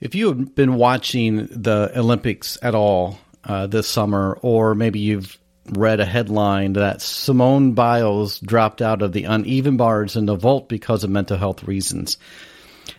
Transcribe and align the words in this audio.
If 0.00 0.14
you 0.14 0.28
have 0.28 0.54
been 0.54 0.74
watching 0.74 1.46
the 1.46 1.90
Olympics 1.96 2.56
at 2.62 2.74
all 2.76 3.18
uh, 3.42 3.66
this 3.66 3.88
summer, 3.88 4.38
or 4.42 4.76
maybe 4.76 5.00
you've 5.00 5.36
read 5.70 5.98
a 5.98 6.04
headline 6.04 6.74
that 6.74 7.02
Simone 7.02 7.72
Biles 7.72 8.38
dropped 8.38 8.80
out 8.80 9.02
of 9.02 9.12
the 9.12 9.24
uneven 9.24 9.76
bars 9.76 10.14
in 10.14 10.26
the 10.26 10.36
vault 10.36 10.68
because 10.68 11.02
of 11.02 11.10
mental 11.10 11.36
health 11.36 11.64
reasons. 11.64 12.16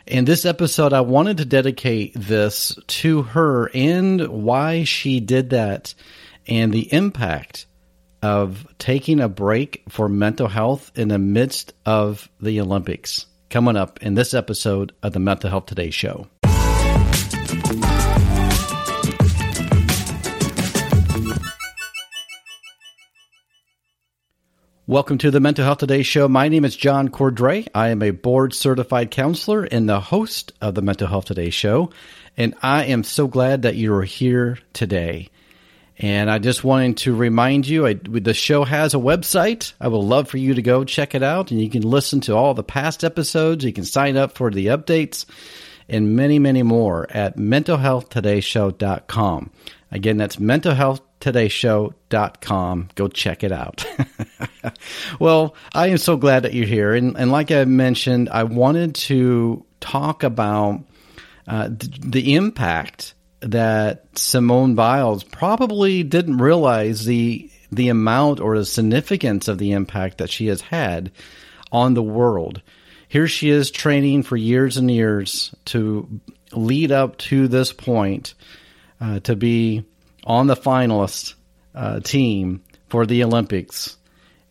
In 0.06 0.26
this 0.26 0.44
episode, 0.44 0.92
I 0.92 1.02
wanted 1.02 1.38
to 1.38 1.46
dedicate 1.46 2.14
this 2.16 2.78
to 2.88 3.24
her 3.24 3.72
and 3.74 4.28
why 4.28 4.84
she 4.84 5.22
did 5.22 5.52
that 5.52 5.94
and 6.48 6.74
the 6.74 6.92
impact 6.94 7.66
of 8.22 8.68
taking 8.78 9.22
a 9.22 9.30
break 9.30 9.84
for 9.88 10.10
mental 10.10 10.50
health 10.50 10.92
in 10.96 11.08
the 11.08 11.18
midst 11.18 11.74
of 11.86 12.30
the 12.42 12.60
Olympics. 12.60 13.26
Coming 13.50 13.78
up 13.78 14.04
in 14.04 14.16
this 14.16 14.34
episode 14.34 14.94
of 15.02 15.14
the 15.14 15.20
Mental 15.20 15.50
Health 15.50 15.66
Today 15.66 15.90
show. 15.92 16.28
Welcome 24.90 25.20
to 25.20 25.30
the 25.30 25.40
Mental 25.40 25.64
Health 25.64 25.78
Today 25.78 26.02
show. 26.02 26.28
My 26.28 26.48
name 26.48 26.66
is 26.66 26.76
John 26.76 27.10
Cordray. 27.10 27.68
I 27.76 27.90
am 27.90 28.02
a 28.02 28.10
board 28.10 28.56
certified 28.56 29.12
counselor 29.12 29.64
and 29.64 29.88
the 29.88 30.00
host 30.00 30.52
of 30.62 30.74
the 30.74 30.82
Mental 30.82 31.08
Health 31.08 31.26
Today 31.26 31.52
show. 31.52 31.92
And 32.36 32.56
I 32.64 32.86
am 32.86 33.04
so 33.04 33.28
glad 33.28 33.62
that 33.62 33.76
you 33.76 33.94
are 33.94 34.02
here 34.02 34.58
today. 34.74 35.30
And 36.00 36.32
I 36.32 36.40
just 36.40 36.64
wanted 36.64 36.98
to 36.98 37.14
remind 37.14 37.68
you, 37.68 37.86
I, 37.86 37.94
the 37.94 38.34
show 38.34 38.64
has 38.64 38.96
a 38.96 38.98
website. 38.98 39.74
I 39.80 39.90
would 39.90 40.00
love 40.00 40.28
for 40.28 40.40
you 40.40 40.56
to 40.56 40.62
go 40.64 40.84
check 40.84 41.14
it 41.14 41.22
out 41.22 41.52
and 41.52 41.62
you 41.62 41.70
can 41.70 41.84
listen 41.84 42.20
to 42.22 42.36
all 42.36 42.56
the 42.56 42.64
past 42.64 43.04
episodes. 43.04 43.64
You 43.64 43.74
can 43.74 43.86
sign 43.86 44.18
up 44.18 44.36
for 44.36 44.50
the 44.50 44.66
updates 44.66 45.28
and 45.88 46.16
many, 46.16 46.40
many 46.40 46.64
more 46.64 47.06
at 47.12 47.38
mentalhealthtodayshow.com. 47.38 49.52
Again, 49.92 50.18
that's 50.18 50.40
mentalhealthtodayshow.com. 51.20 52.90
Go 52.96 53.08
check 53.08 53.44
it 53.44 53.52
out. 53.52 53.86
well, 55.20 55.56
I 55.74 55.88
am 55.88 55.98
so 55.98 56.18
glad 56.18 56.44
that 56.44 56.54
you're 56.54 56.66
here. 56.66 56.94
And, 56.94 57.18
and 57.18 57.32
like 57.32 57.52
I 57.52 57.66
mentioned, 57.66 58.30
I 58.30 58.44
wanted 58.44 58.96
to 58.96 59.66
talk 59.80 60.24
about 60.24 60.84
uh, 61.48 61.70
the 61.72 62.36
impact 62.36 63.14
that 63.42 64.06
Simone 64.18 64.76
Biles 64.76 65.24
probably 65.24 66.04
didn't 66.04 66.38
realize 66.38 67.06
the 67.06 67.50
the 67.72 67.90
amount 67.90 68.40
or 68.40 68.58
the 68.58 68.66
significance 68.66 69.48
of 69.48 69.60
the 69.60 69.74
impact 69.74 70.18
that 70.18 70.32
she 70.32 70.48
has 70.48 70.60
had 70.60 71.12
on 71.72 71.94
the 71.94 72.02
world. 72.02 72.64
Here 73.08 73.28
she 73.28 73.52
is 73.52 73.70
training 73.70 74.24
for 74.24 74.36
years 74.36 74.78
and 74.78 74.90
years 74.90 75.54
to 75.66 76.20
lead 76.52 76.92
up 76.92 77.20
to 77.20 77.48
this 77.48 77.72
point 77.72 78.34
uh, 79.00 79.20
to 79.20 79.36
be 79.36 79.86
on 80.24 80.48
the 80.48 80.56
finalist 80.56 81.36
uh, 81.76 82.00
team 82.00 82.64
for 82.90 83.06
the 83.06 83.24
Olympics. 83.24 83.98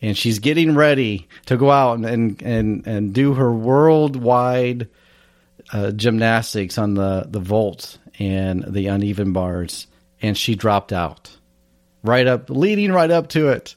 And 0.01 0.17
she's 0.17 0.39
getting 0.39 0.77
ready 0.77 1.29
to 1.47 1.57
go 1.57 1.71
out 1.71 1.99
and, 1.99 2.41
and, 2.43 2.87
and 2.87 3.13
do 3.13 3.35
her 3.35 3.53
worldwide 3.53 4.89
uh, 5.73 5.91
gymnastics 5.91 6.79
on 6.79 6.95
the, 6.95 7.27
the 7.29 7.41
vault 7.41 7.99
and 8.19 8.65
the 8.65 8.87
uneven 8.87 9.33
bars. 9.33 9.87
And 10.23 10.37
she 10.37 10.55
dropped 10.55 10.93
out 10.93 11.37
right 12.03 12.27
up, 12.27 12.49
leading 12.49 12.93
right 12.93 13.11
up 13.11 13.29
to 13.31 13.49
it. 13.49 13.75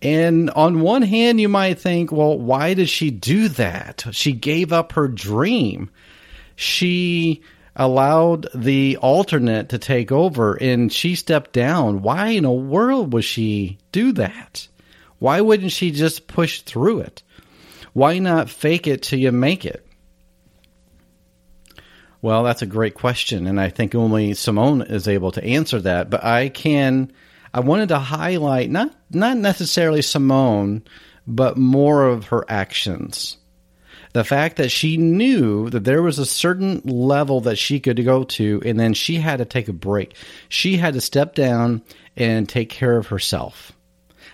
And 0.00 0.50
on 0.50 0.80
one 0.80 1.02
hand, 1.02 1.40
you 1.40 1.48
might 1.48 1.80
think, 1.80 2.12
well, 2.12 2.38
why 2.38 2.74
did 2.74 2.88
she 2.88 3.10
do 3.10 3.48
that? 3.48 4.04
She 4.12 4.32
gave 4.32 4.72
up 4.72 4.92
her 4.92 5.08
dream. 5.08 5.90
She 6.54 7.42
allowed 7.78 8.48
the 8.54 8.96
alternate 8.96 9.68
to 9.68 9.78
take 9.78 10.10
over 10.10 10.54
and 10.54 10.92
she 10.92 11.14
stepped 11.14 11.52
down. 11.52 12.02
Why 12.02 12.28
in 12.30 12.42
the 12.42 12.50
world 12.50 13.12
would 13.12 13.24
she 13.24 13.78
do 13.92 14.12
that? 14.12 14.66
Why 15.20 15.40
wouldn't 15.40 15.72
she 15.72 15.92
just 15.92 16.26
push 16.26 16.62
through 16.62 17.00
it? 17.00 17.22
Why 17.92 18.18
not 18.18 18.50
fake 18.50 18.86
it 18.86 19.02
till 19.02 19.20
you 19.20 19.32
make 19.32 19.64
it? 19.64 19.86
Well, 22.20 22.42
that's 22.42 22.62
a 22.62 22.66
great 22.66 22.94
question, 22.94 23.46
and 23.46 23.60
I 23.60 23.68
think 23.68 23.94
only 23.94 24.34
Simone 24.34 24.82
is 24.82 25.06
able 25.06 25.30
to 25.32 25.44
answer 25.44 25.80
that. 25.82 26.10
But 26.10 26.24
I 26.24 26.48
can, 26.48 27.12
I 27.54 27.60
wanted 27.60 27.90
to 27.90 27.98
highlight 27.98 28.70
not 28.70 28.92
not 29.10 29.36
necessarily 29.36 30.02
Simone, 30.02 30.82
but 31.28 31.56
more 31.56 32.08
of 32.08 32.26
her 32.26 32.44
actions 32.48 33.36
the 34.18 34.24
fact 34.24 34.56
that 34.56 34.72
she 34.72 34.96
knew 34.96 35.70
that 35.70 35.84
there 35.84 36.02
was 36.02 36.18
a 36.18 36.26
certain 36.26 36.80
level 36.80 37.40
that 37.42 37.54
she 37.54 37.78
could 37.78 38.04
go 38.04 38.24
to 38.24 38.60
and 38.64 38.76
then 38.80 38.92
she 38.92 39.14
had 39.14 39.36
to 39.36 39.44
take 39.44 39.68
a 39.68 39.72
break. 39.72 40.16
She 40.48 40.76
had 40.76 40.94
to 40.94 41.00
step 41.00 41.36
down 41.36 41.82
and 42.16 42.48
take 42.48 42.68
care 42.68 42.96
of 42.96 43.06
herself. 43.06 43.70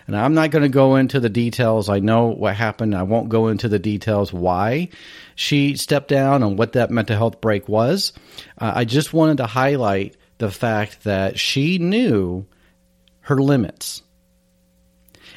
And 0.07 0.17
I'm 0.17 0.33
not 0.33 0.49
going 0.49 0.63
to 0.63 0.69
go 0.69 0.95
into 0.95 1.19
the 1.19 1.29
details. 1.29 1.87
I 1.87 1.99
know 1.99 2.29
what 2.29 2.55
happened. 2.55 2.95
I 2.95 3.03
won't 3.03 3.29
go 3.29 3.47
into 3.47 3.69
the 3.69 3.77
details 3.77 4.33
why 4.33 4.89
she 5.35 5.75
stepped 5.75 6.07
down 6.07 6.41
and 6.41 6.57
what 6.57 6.73
that 6.73 6.89
mental 6.89 7.15
health 7.15 7.39
break 7.39 7.69
was. 7.69 8.11
Uh, 8.57 8.71
I 8.77 8.85
just 8.85 9.13
wanted 9.13 9.37
to 9.37 9.45
highlight 9.45 10.17
the 10.39 10.49
fact 10.49 11.03
that 11.03 11.37
she 11.37 11.77
knew 11.77 12.47
her 13.19 13.37
limits 13.37 14.01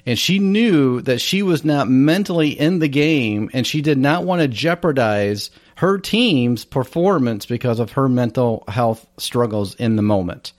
and 0.08 0.18
she 0.18 0.38
knew 0.38 1.02
that 1.02 1.20
she 1.20 1.42
was 1.42 1.66
not 1.66 1.86
mentally 1.86 2.58
in 2.58 2.78
the 2.78 2.88
game 2.88 3.50
and 3.52 3.66
she 3.66 3.82
did 3.82 3.98
not 3.98 4.24
want 4.24 4.40
to 4.40 4.48
jeopardize 4.48 5.50
her 5.76 5.98
team's 5.98 6.64
performance 6.64 7.44
because 7.44 7.78
of 7.78 7.92
her 7.92 8.08
mental 8.08 8.64
health 8.68 9.06
struggles 9.18 9.74
in 9.74 9.96
the 9.96 10.02
moment. 10.02 10.54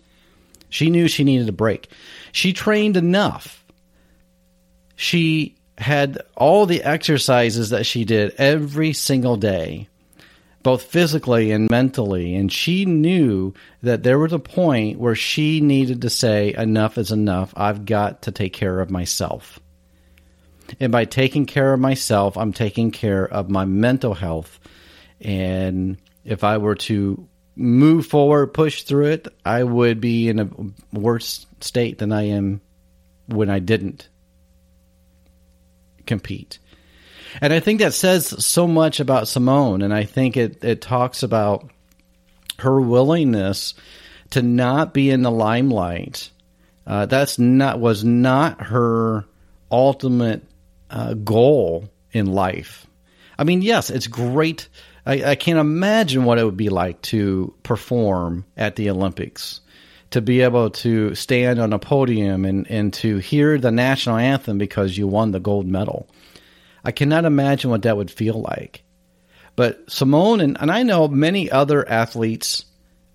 She 0.69 0.91
knew 0.91 1.07
she 1.07 1.23
needed 1.23 1.49
a 1.49 1.51
break. 1.51 1.89
She 2.31 2.53
trained 2.53 2.95
enough. 2.95 3.65
She 4.95 5.55
had 5.79 6.21
all 6.37 6.67
the 6.67 6.83
exercises 6.83 7.71
that 7.71 7.87
she 7.87 8.05
did 8.05 8.35
every 8.37 8.93
single 8.93 9.35
day 9.35 9.87
both 10.61 10.83
physically 10.83 11.51
and 11.51 11.69
mentally. 11.69 12.35
And 12.35 12.51
she 12.51 12.85
knew 12.85 13.53
that 13.81 14.03
there 14.03 14.19
was 14.19 14.33
a 14.33 14.39
point 14.39 14.99
where 14.99 15.15
she 15.15 15.61
needed 15.61 16.01
to 16.01 16.09
say, 16.09 16.53
enough 16.53 16.97
is 16.97 17.11
enough. 17.11 17.53
I've 17.55 17.85
got 17.85 18.23
to 18.23 18.31
take 18.31 18.53
care 18.53 18.79
of 18.79 18.89
myself. 18.89 19.59
And 20.79 20.91
by 20.91 21.05
taking 21.05 21.45
care 21.45 21.73
of 21.73 21.79
myself, 21.79 22.37
I'm 22.37 22.53
taking 22.53 22.91
care 22.91 23.25
of 23.25 23.49
my 23.49 23.65
mental 23.65 24.13
health. 24.13 24.59
And 25.21 25.97
if 26.23 26.43
I 26.43 26.57
were 26.57 26.75
to 26.75 27.27
move 27.55 28.05
forward, 28.05 28.53
push 28.53 28.83
through 28.83 29.07
it, 29.07 29.27
I 29.43 29.63
would 29.63 29.99
be 29.99 30.29
in 30.29 30.39
a 30.39 30.49
worse 30.97 31.45
state 31.61 31.97
than 31.97 32.11
I 32.11 32.23
am 32.23 32.61
when 33.27 33.49
I 33.49 33.59
didn't 33.59 34.07
compete. 36.05 36.59
And 37.41 37.53
I 37.53 37.59
think 37.59 37.79
that 37.79 37.93
says 37.93 38.45
so 38.45 38.67
much 38.67 38.99
about 38.99 39.27
Simone. 39.27 39.81
And 39.81 39.93
I 39.93 40.03
think 40.03 40.37
it, 40.37 40.63
it 40.63 40.81
talks 40.81 41.23
about 41.23 41.69
her 42.59 42.79
willingness 42.79 43.73
to 44.31 44.41
not 44.41 44.93
be 44.93 45.09
in 45.09 45.21
the 45.21 45.31
limelight. 45.31 46.29
Uh, 46.85 47.05
that's 47.05 47.37
not 47.39 47.79
was 47.79 48.03
not 48.03 48.61
her 48.67 49.25
ultimate 49.71 50.43
uh, 50.89 51.13
goal 51.13 51.89
in 52.11 52.25
life. 52.25 52.87
I 53.37 53.43
mean, 53.43 53.61
yes, 53.61 53.89
it's 53.89 54.07
great 54.07 54.67
I, 55.09 55.31
I 55.31 55.35
can't 55.35 55.57
imagine 55.57 56.23
what 56.23 56.37
it 56.37 56.45
would 56.45 56.57
be 56.57 56.69
like 56.69 57.01
to 57.03 57.53
perform 57.63 58.45
at 58.55 58.75
the 58.75 58.91
Olympics, 58.91 59.61
to 60.11 60.21
be 60.21 60.41
able 60.41 60.69
to 60.69 61.15
stand 61.15 61.59
on 61.59 61.73
a 61.73 61.79
podium 61.79 62.45
and, 62.45 62.69
and 62.69 62.93
to 62.95 63.17
hear 63.17 63.57
the 63.57 63.71
national 63.71 64.17
anthem 64.17 64.59
because 64.59 64.97
you 64.97 65.07
won 65.07 65.31
the 65.31 65.39
gold 65.39 65.65
medal. 65.65 66.07
I 66.83 66.91
cannot 66.91 67.25
imagine 67.25 67.69
what 67.69 67.83
that 67.83 67.97
would 67.97 68.11
feel 68.11 68.41
like. 68.41 68.83
But 69.55 69.91
Simone 69.91 70.41
and, 70.41 70.57
and 70.59 70.71
I 70.71 70.83
know 70.83 71.07
many 71.07 71.51
other 71.51 71.87
athletes 71.87 72.65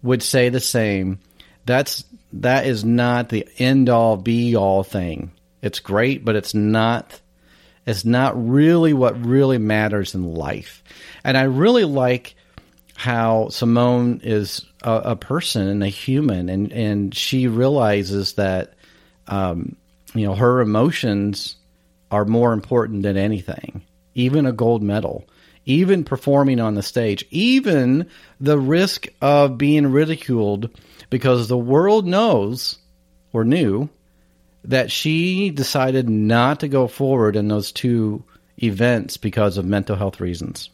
would 0.03 0.23
say 0.23 0.51
the 0.51 0.61
same. 0.61 1.21
That's 1.65 2.05
that 2.35 2.67
is 2.67 2.85
not 2.85 3.29
the 3.29 3.49
end 3.59 3.89
all 3.89 4.17
be 4.17 4.55
all 4.57 4.83
thing. 4.83 5.33
It's 5.63 5.81
great, 5.81 6.25
but 6.25 6.37
it's 6.37 6.53
not 6.53 7.21
it's 7.87 8.05
not 8.05 8.49
really 8.49 8.93
what 8.93 9.25
really 9.25 9.59
matters 9.59 10.15
in 10.15 10.35
life. 10.35 10.83
And 11.23 11.37
I 11.37 11.45
really 11.45 11.85
like 11.85 12.35
how 12.97 13.49
Simone 13.49 14.21
is 14.23 14.65
a, 14.83 14.93
a 14.93 15.17
person 15.17 15.69
and 15.69 15.83
a 15.83 15.89
human, 15.89 16.49
and, 16.49 16.73
and 16.73 17.15
she 17.15 17.49
realizes 17.49 18.35
that, 18.35 18.75
um, 19.27 19.77
you 20.15 20.27
know, 20.27 20.35
her 20.35 20.61
emotions 20.61 21.57
are 22.11 22.25
more 22.25 22.53
important 22.53 23.03
than 23.03 23.17
anything, 23.17 23.83
even 24.15 24.47
a 24.47 24.53
gold 24.53 24.83
medal, 24.83 25.29
even 25.65 26.05
performing 26.05 26.61
on 26.61 26.75
the 26.75 26.83
stage, 26.83 27.25
even 27.31 28.09
the 28.41 28.59
risk 28.59 29.07
of 29.21 29.59
being 29.59 29.91
ridiculed 29.91 30.71
because 31.11 31.49
the 31.49 31.59
world 31.59 32.07
knows 32.07 32.79
or 33.33 33.45
knew 33.45 33.89
that 34.65 34.91
she 34.91 35.51
decided 35.51 36.09
not 36.09 36.61
to 36.61 36.69
go 36.69 36.87
forward 36.87 37.37
in 37.37 37.49
those 37.49 37.73
two 37.73 38.25
events 38.63 39.17
because 39.17 39.59
of 39.59 39.65
mental 39.65 39.97
health 39.97 40.21
reasons. 40.21 40.71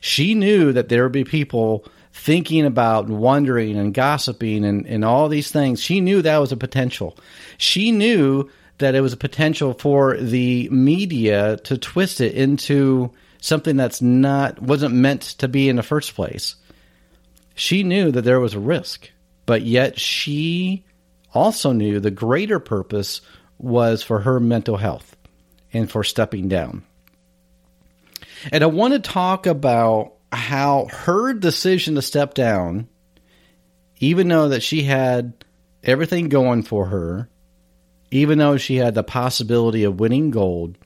She 0.00 0.34
knew 0.34 0.72
that 0.72 0.88
there 0.88 1.02
would 1.02 1.12
be 1.12 1.24
people 1.24 1.84
thinking 2.12 2.66
about 2.66 3.06
and 3.06 3.18
wondering 3.18 3.76
and 3.76 3.94
gossiping 3.94 4.64
and, 4.64 4.86
and 4.86 5.04
all 5.04 5.28
these 5.28 5.50
things. 5.50 5.80
She 5.80 6.00
knew 6.00 6.22
that 6.22 6.38
was 6.38 6.52
a 6.52 6.56
potential. 6.56 7.16
She 7.56 7.90
knew 7.90 8.50
that 8.82 8.94
it 8.94 9.00
was 9.00 9.12
a 9.12 9.18
potential 9.18 9.74
for 9.74 10.16
the 10.16 10.68
media 10.70 11.56
to 11.58 11.78
twist 11.78 12.20
it 12.20 12.34
into 12.34 13.10
something 13.40 13.76
that's 13.76 14.02
not 14.02 14.60
wasn't 14.60 14.94
meant 14.94 15.22
to 15.22 15.48
be 15.48 15.68
in 15.68 15.76
the 15.76 15.82
first 15.82 16.14
place. 16.14 16.56
She 17.54 17.82
knew 17.82 18.10
that 18.10 18.22
there 18.22 18.40
was 18.40 18.54
a 18.54 18.60
risk, 18.60 19.10
but 19.46 19.62
yet 19.62 19.98
she 19.98 20.84
also 21.34 21.72
knew 21.72 22.00
the 22.00 22.10
greater 22.10 22.58
purpose 22.58 23.20
was 23.58 24.02
for 24.02 24.20
her 24.20 24.40
mental 24.40 24.76
health 24.76 25.16
and 25.72 25.90
for 25.90 26.04
stepping 26.04 26.48
down. 26.48 26.84
And 28.50 28.64
I 28.64 28.66
want 28.66 28.94
to 28.94 28.98
talk 28.98 29.46
about 29.46 30.14
how 30.32 30.88
her 30.90 31.32
decision 31.34 31.94
to 31.94 32.02
step 32.02 32.34
down, 32.34 32.88
even 33.98 34.28
though 34.28 34.48
that 34.48 34.62
she 34.62 34.82
had 34.82 35.44
everything 35.84 36.28
going 36.28 36.62
for 36.62 36.86
her, 36.86 37.28
even 38.12 38.38
though 38.38 38.56
she 38.58 38.76
had 38.76 38.94
the 38.94 39.02
possibility 39.02 39.84
of 39.84 39.98
winning 39.98 40.30
gold, 40.30 40.76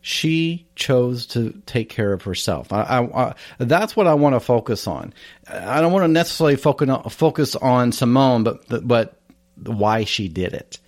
she 0.00 0.66
chose 0.74 1.26
to 1.26 1.52
take 1.66 1.90
care 1.90 2.12
of 2.12 2.22
herself. 2.22 2.72
I, 2.72 2.82
I, 2.82 3.26
I, 3.26 3.34
that's 3.58 3.94
what 3.94 4.06
I 4.06 4.14
want 4.14 4.34
to 4.34 4.40
focus 4.40 4.86
on. 4.86 5.12
I 5.46 5.82
don't 5.82 5.92
want 5.92 6.04
to 6.04 6.08
necessarily 6.08 6.56
focus 6.56 7.54
on, 7.56 7.92
Simone, 7.92 8.44
but 8.44 8.86
but 8.86 9.20
why 9.62 10.04
she 10.04 10.28
did 10.28 10.54
it. 10.54 10.78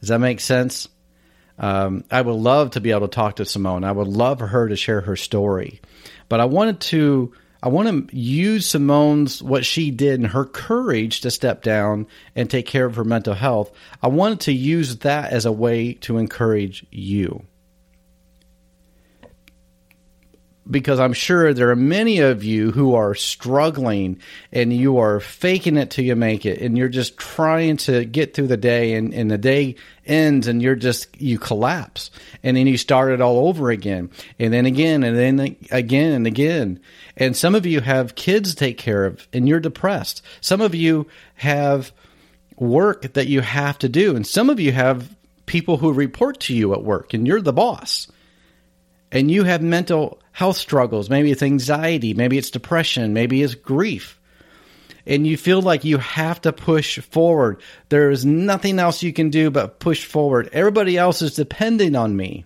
Does 0.00 0.08
that 0.08 0.18
make 0.18 0.40
sense? 0.40 0.88
Um, 1.56 2.02
I 2.10 2.20
would 2.20 2.34
love 2.34 2.72
to 2.72 2.80
be 2.80 2.90
able 2.90 3.02
to 3.02 3.14
talk 3.14 3.36
to 3.36 3.44
Simone. 3.44 3.84
I 3.84 3.92
would 3.92 4.08
love 4.08 4.40
her 4.40 4.68
to 4.68 4.74
share 4.74 5.02
her 5.02 5.14
story, 5.14 5.80
but 6.28 6.40
I 6.40 6.46
wanted 6.46 6.80
to. 6.80 7.32
I 7.62 7.68
want 7.68 8.10
to 8.10 8.16
use 8.16 8.66
Simone's 8.66 9.40
what 9.40 9.64
she 9.64 9.92
did 9.92 10.18
and 10.18 10.30
her 10.30 10.44
courage 10.44 11.20
to 11.20 11.30
step 11.30 11.62
down 11.62 12.08
and 12.34 12.50
take 12.50 12.66
care 12.66 12.86
of 12.86 12.96
her 12.96 13.04
mental 13.04 13.34
health. 13.34 13.70
I 14.02 14.08
wanted 14.08 14.40
to 14.40 14.52
use 14.52 14.98
that 14.98 15.32
as 15.32 15.46
a 15.46 15.52
way 15.52 15.94
to 15.94 16.18
encourage 16.18 16.84
you. 16.90 17.46
Because 20.70 21.00
I'm 21.00 21.12
sure 21.12 21.52
there 21.52 21.70
are 21.70 21.76
many 21.76 22.20
of 22.20 22.44
you 22.44 22.70
who 22.70 22.94
are 22.94 23.14
struggling 23.14 24.20
and 24.52 24.72
you 24.72 24.98
are 24.98 25.18
faking 25.18 25.76
it 25.76 25.90
till 25.90 26.04
you 26.04 26.14
make 26.14 26.46
it 26.46 26.60
and 26.60 26.78
you're 26.78 26.88
just 26.88 27.18
trying 27.18 27.78
to 27.78 28.04
get 28.04 28.34
through 28.34 28.46
the 28.46 28.56
day 28.56 28.94
and, 28.94 29.12
and 29.12 29.30
the 29.30 29.38
day 29.38 29.74
ends 30.06 30.46
and 30.46 30.62
you're 30.62 30.76
just 30.76 31.20
you 31.20 31.38
collapse 31.38 32.10
and 32.44 32.56
then 32.56 32.66
you 32.66 32.76
start 32.76 33.12
it 33.12 33.20
all 33.20 33.48
over 33.48 33.70
again 33.70 34.10
and 34.38 34.52
then 34.52 34.66
again 34.66 35.02
and 35.02 35.16
then 35.16 35.56
again 35.70 36.12
and 36.12 36.26
again. 36.26 36.80
And 37.16 37.36
some 37.36 37.56
of 37.56 37.66
you 37.66 37.80
have 37.80 38.14
kids 38.14 38.50
to 38.50 38.56
take 38.56 38.78
care 38.78 39.04
of 39.04 39.26
and 39.32 39.48
you're 39.48 39.60
depressed. 39.60 40.22
Some 40.40 40.60
of 40.60 40.76
you 40.76 41.08
have 41.36 41.92
work 42.56 43.14
that 43.14 43.26
you 43.26 43.40
have 43.40 43.78
to 43.80 43.88
do 43.88 44.14
and 44.14 44.24
some 44.24 44.48
of 44.48 44.60
you 44.60 44.70
have 44.70 45.14
people 45.46 45.78
who 45.78 45.92
report 45.92 46.38
to 46.38 46.54
you 46.54 46.72
at 46.72 46.84
work 46.84 47.14
and 47.14 47.26
you're 47.26 47.40
the 47.40 47.52
boss 47.52 48.06
and 49.10 49.28
you 49.28 49.42
have 49.42 49.60
mental 49.60 50.21
health 50.32 50.56
struggles, 50.56 51.08
maybe 51.08 51.30
it's 51.30 51.42
anxiety, 51.42 52.14
maybe 52.14 52.38
it's 52.38 52.50
depression, 52.50 53.12
maybe 53.12 53.42
it's 53.42 53.54
grief, 53.54 54.18
and 55.06 55.26
you 55.26 55.36
feel 55.36 55.60
like 55.60 55.84
you 55.84 55.98
have 55.98 56.40
to 56.42 56.52
push 56.52 56.98
forward, 57.00 57.60
there 57.88 58.10
is 58.10 58.24
nothing 58.24 58.78
else 58.78 59.02
you 59.02 59.12
can 59.12 59.30
do 59.30 59.50
but 59.50 59.80
push 59.80 60.04
forward. 60.04 60.48
Everybody 60.52 60.96
else 60.96 61.22
is 61.22 61.34
depending 61.34 61.96
on 61.96 62.16
me. 62.16 62.44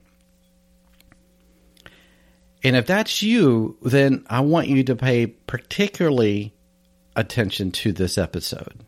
And 2.64 2.74
if 2.74 2.86
that's 2.86 3.22
you, 3.22 3.76
then 3.82 4.24
I 4.28 4.40
want 4.40 4.68
you 4.68 4.82
to 4.84 4.96
pay 4.96 5.26
particularly 5.26 6.54
attention 7.14 7.70
to 7.72 7.92
this 7.92 8.18
episode. 8.18 8.84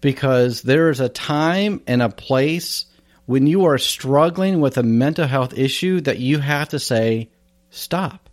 Because 0.00 0.62
there 0.62 0.90
is 0.90 1.00
a 1.00 1.08
time 1.08 1.82
and 1.86 2.00
a 2.00 2.08
place 2.08 2.86
when 3.28 3.46
you 3.46 3.66
are 3.66 3.76
struggling 3.76 4.58
with 4.58 4.78
a 4.78 4.82
mental 4.82 5.26
health 5.26 5.52
issue 5.52 6.00
that 6.00 6.18
you 6.18 6.38
have 6.38 6.70
to 6.70 6.78
say, 6.78 7.28
stop. 7.68 8.30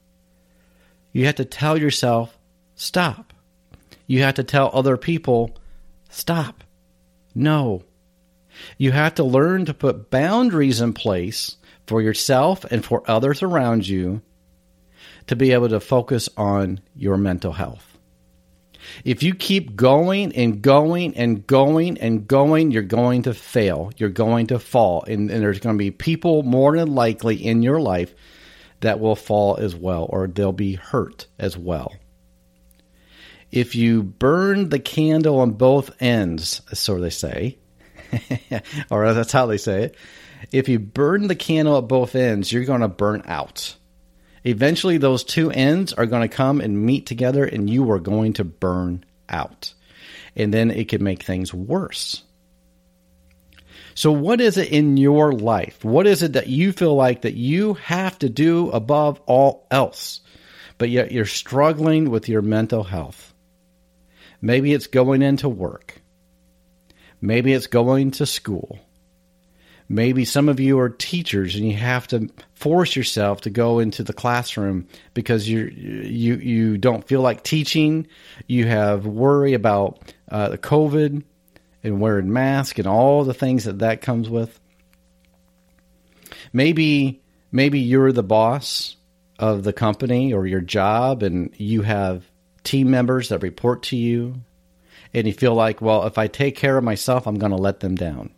You 1.11 1.25
have 1.25 1.35
to 1.35 1.43
tell 1.43 1.77
yourself, 1.77 2.37
stop. 2.75 3.33
You 4.07 4.21
have 4.21 4.35
to 4.35 4.43
tell 4.45 4.71
other 4.71 4.95
people, 4.95 5.53
stop. 6.09 6.63
No. 7.35 7.83
You 8.77 8.93
have 8.93 9.15
to 9.15 9.25
learn 9.25 9.65
to 9.65 9.73
put 9.73 10.09
boundaries 10.09 10.79
in 10.79 10.93
place 10.93 11.57
for 11.87 12.01
yourself 12.01 12.63
and 12.63 12.85
for 12.85 13.03
others 13.05 13.43
around 13.43 13.85
you 13.85 14.21
to 15.27 15.35
be 15.35 15.51
able 15.51 15.67
to 15.67 15.81
focus 15.81 16.29
on 16.37 16.79
your 16.95 17.17
mental 17.17 17.51
health. 17.51 17.94
If 19.03 19.23
you 19.23 19.35
keep 19.35 19.75
going 19.75 20.35
and 20.35 20.61
going 20.61 21.15
and 21.15 21.45
going 21.45 21.97
and 21.97 22.27
going, 22.27 22.71
you're 22.71 22.83
going 22.83 23.23
to 23.23 23.33
fail. 23.33 23.91
You're 23.97 24.09
going 24.09 24.47
to 24.47 24.59
fall. 24.59 25.03
And, 25.03 25.29
and 25.31 25.41
there's 25.41 25.59
going 25.59 25.75
to 25.75 25.83
be 25.83 25.91
people 25.91 26.43
more 26.43 26.77
than 26.77 26.93
likely 26.93 27.35
in 27.35 27.61
your 27.61 27.79
life 27.79 28.13
that 28.81 28.99
will 28.99 29.15
fall 29.15 29.57
as 29.57 29.75
well, 29.75 30.05
or 30.09 30.27
they'll 30.27 30.51
be 30.51 30.75
hurt 30.75 31.27
as 31.39 31.57
well. 31.57 31.93
If 33.51 33.75
you 33.75 34.03
burn 34.03 34.69
the 34.69 34.79
candle 34.79 35.39
on 35.39 35.51
both 35.51 35.91
ends, 36.01 36.61
so 36.73 36.99
they 36.99 37.09
say, 37.09 37.57
or 38.89 39.13
that's 39.13 39.31
how 39.31 39.45
they 39.45 39.57
say 39.57 39.83
it, 39.83 39.95
if 40.51 40.69
you 40.69 40.79
burn 40.79 41.27
the 41.27 41.35
candle 41.35 41.77
at 41.77 41.87
both 41.87 42.15
ends, 42.15 42.51
you're 42.51 42.65
going 42.65 42.81
to 42.81 42.87
burn 42.87 43.23
out. 43.25 43.75
Eventually, 44.45 44.97
those 44.97 45.23
two 45.23 45.49
ends 45.49 45.91
are 45.91 46.05
going 46.05 46.21
to 46.21 46.33
come 46.33 46.61
and 46.61 46.85
meet 46.85 47.07
together, 47.07 47.43
and 47.43 47.67
you 47.67 47.89
are 47.91 47.99
going 47.99 48.33
to 48.33 48.43
burn 48.43 49.03
out. 49.27 49.73
And 50.35 50.53
then 50.53 50.69
it 50.69 50.87
could 50.87 51.01
make 51.01 51.23
things 51.23 51.51
worse. 51.51 52.23
So, 53.95 54.11
what 54.11 54.39
is 54.41 54.57
it 54.57 54.69
in 54.69 54.97
your 54.97 55.31
life? 55.31 55.83
What 55.83 56.05
is 56.05 56.21
it 56.21 56.33
that 56.33 56.47
you 56.47 56.73
feel 56.73 56.93
like 56.93 57.21
that 57.21 57.33
you 57.33 57.73
have 57.75 58.19
to 58.19 58.29
do 58.29 58.69
above 58.69 59.19
all 59.25 59.65
else, 59.71 60.19
but 60.77 60.89
yet 60.89 61.11
you're 61.11 61.25
struggling 61.25 62.11
with 62.11 62.29
your 62.29 62.43
mental 62.43 62.83
health? 62.83 63.33
Maybe 64.41 64.73
it's 64.73 64.87
going 64.87 65.23
into 65.23 65.49
work. 65.49 66.01
Maybe 67.19 67.51
it's 67.53 67.67
going 67.67 68.11
to 68.11 68.27
school. 68.27 68.79
Maybe 69.87 70.25
some 70.25 70.49
of 70.49 70.59
you 70.59 70.79
are 70.79 70.89
teachers 70.89 71.55
and 71.55 71.67
you 71.67 71.77
have 71.77 72.07
to 72.07 72.29
force 72.53 72.95
yourself 72.95 73.41
to 73.41 73.51
go 73.51 73.77
into 73.79 74.03
the 74.03 74.13
classroom 74.13 74.87
because 75.13 75.47
you 75.47 75.65
you 75.65 76.35
you 76.35 76.77
don't 76.77 77.07
feel 77.07 77.21
like 77.21 77.43
teaching. 77.43 78.07
You 78.47 78.65
have 78.65 79.05
worry 79.05 79.53
about 79.53 80.13
uh, 80.29 80.49
the 80.49 80.57
COVID 80.57 81.23
and 81.83 82.01
wearing 82.01 82.33
masks 82.33 82.79
and 82.79 82.87
all 82.87 83.23
the 83.23 83.33
things 83.35 83.65
that 83.65 83.79
that 83.79 84.01
comes 84.01 84.27
with. 84.27 84.59
Maybe 86.51 87.21
maybe 87.51 87.79
you're 87.79 88.11
the 88.11 88.23
boss 88.23 88.97
of 89.37 89.63
the 89.63 89.73
company 89.73 90.33
or 90.33 90.47
your 90.47 90.61
job 90.61 91.21
and 91.21 91.53
you 91.57 91.83
have 91.83 92.23
team 92.63 92.89
members 92.89 93.29
that 93.29 93.43
report 93.43 93.83
to 93.83 93.97
you 93.97 94.41
and 95.13 95.27
you 95.27 95.33
feel 95.33 95.53
like, 95.53 95.81
well, 95.81 96.05
if 96.05 96.17
I 96.17 96.27
take 96.27 96.55
care 96.57 96.77
of 96.77 96.83
myself, 96.83 97.25
I'm 97.27 97.37
going 97.39 97.51
to 97.51 97.57
let 97.57 97.79
them 97.79 97.95
down. 97.95 98.34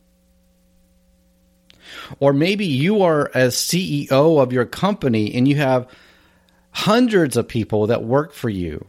Or 2.20 2.34
maybe 2.34 2.66
you 2.66 3.02
are 3.02 3.28
a 3.28 3.48
CEO 3.48 4.42
of 4.42 4.54
your 4.54 4.66
company 4.66 5.34
and 5.34 5.48
you 5.48 5.56
have 5.56 5.88
hundreds 6.72 7.38
of 7.38 7.48
people 7.48 7.88
that 7.88 8.04
work 8.04 8.34
for 8.34 8.50
you. 8.50 8.86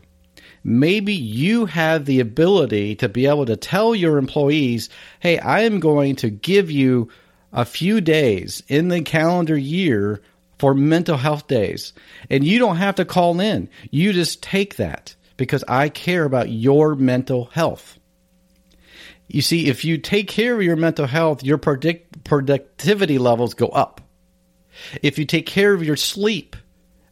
Maybe 0.65 1.15
you 1.15 1.67
have 1.67 2.05
the 2.05 2.21
ability 2.21 2.97
to 2.97 3.09
be 3.09 3.27
able 3.27 3.47
to 3.47 3.57
tell 3.57 3.95
your 3.95 4.19
employees, 4.19 4.89
hey, 5.21 5.39
I 5.39 5.61
am 5.61 5.81
going 5.81 6.17
to 6.17 6.31
give 6.31 6.71
you 6.71 7.09
a 7.53 7.65
few 7.65 8.01
days 8.01 8.63
in 8.69 8.89
the 8.89 9.01
calendar 9.01 9.57
year 9.57 10.21
for 10.59 10.75
mental 10.75 11.17
health 11.17 11.47
days. 11.47 11.93
And 12.29 12.45
you 12.45 12.59
don't 12.59 12.77
have 12.77 12.97
to 12.97 13.05
call 13.05 13.41
in. 13.41 13.71
You 13.91 14.13
just 14.13 14.43
take 14.43 14.77
that 14.77 15.15
because 15.37 15.65
I 15.69 15.89
care 15.89 16.25
about 16.25 16.51
your 16.51 16.95
mental 16.95 17.47
health. 17.47 17.99
You 19.29 19.43
see, 19.43 19.69
if 19.69 19.85
you 19.85 19.99
take 19.99 20.27
care 20.27 20.55
of 20.55 20.63
your 20.63 20.77
mental 20.77 21.07
health, 21.07 21.45
your 21.45 21.59
predict- 21.59 22.25
productivity 22.25 23.19
levels 23.19 23.55
go 23.55 23.69
up. 23.69 24.01
If 25.03 25.19
you 25.19 25.27
take 25.27 25.47
care 25.47 25.75
of 25.75 25.85
your 25.85 25.97
sleep, 25.97 26.57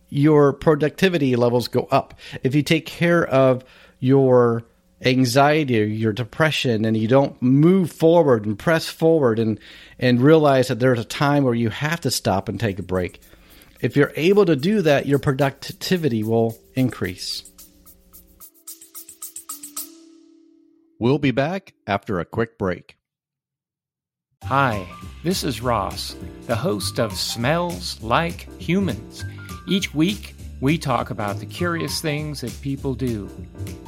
your 0.08 0.52
productivity 0.52 1.36
levels 1.36 1.68
go 1.68 1.88
up. 1.90 2.14
If 2.42 2.54
you 2.54 2.62
take 2.62 2.86
care 2.86 3.26
of 3.26 3.64
your 3.98 4.64
anxiety 5.04 5.82
or 5.82 5.84
your 5.84 6.12
depression 6.12 6.84
and 6.84 6.96
you 6.96 7.06
don't 7.06 7.40
move 7.42 7.92
forward 7.92 8.46
and 8.46 8.58
press 8.58 8.88
forward 8.88 9.38
and, 9.38 9.60
and 9.98 10.20
realize 10.20 10.68
that 10.68 10.80
there's 10.80 10.98
a 10.98 11.04
time 11.04 11.44
where 11.44 11.54
you 11.54 11.68
have 11.68 12.00
to 12.00 12.10
stop 12.10 12.48
and 12.48 12.58
take 12.58 12.78
a 12.78 12.82
break, 12.82 13.20
if 13.80 13.94
you're 13.94 14.12
able 14.16 14.46
to 14.46 14.56
do 14.56 14.80
that, 14.82 15.06
your 15.06 15.18
productivity 15.18 16.22
will 16.22 16.58
increase. 16.74 17.42
We'll 20.98 21.18
be 21.18 21.30
back 21.30 21.74
after 21.86 22.20
a 22.20 22.24
quick 22.24 22.56
break. 22.56 22.96
Hi, 24.44 24.86
this 25.22 25.44
is 25.44 25.60
Ross, 25.60 26.16
the 26.46 26.56
host 26.56 26.98
of 26.98 27.12
Smells 27.12 28.00
Like 28.02 28.48
Humans. 28.58 29.22
Each 29.68 29.94
week, 29.94 30.34
we 30.62 30.78
talk 30.78 31.10
about 31.10 31.38
the 31.38 31.44
curious 31.44 32.00
things 32.00 32.40
that 32.40 32.58
people 32.62 32.94
do. 32.94 33.28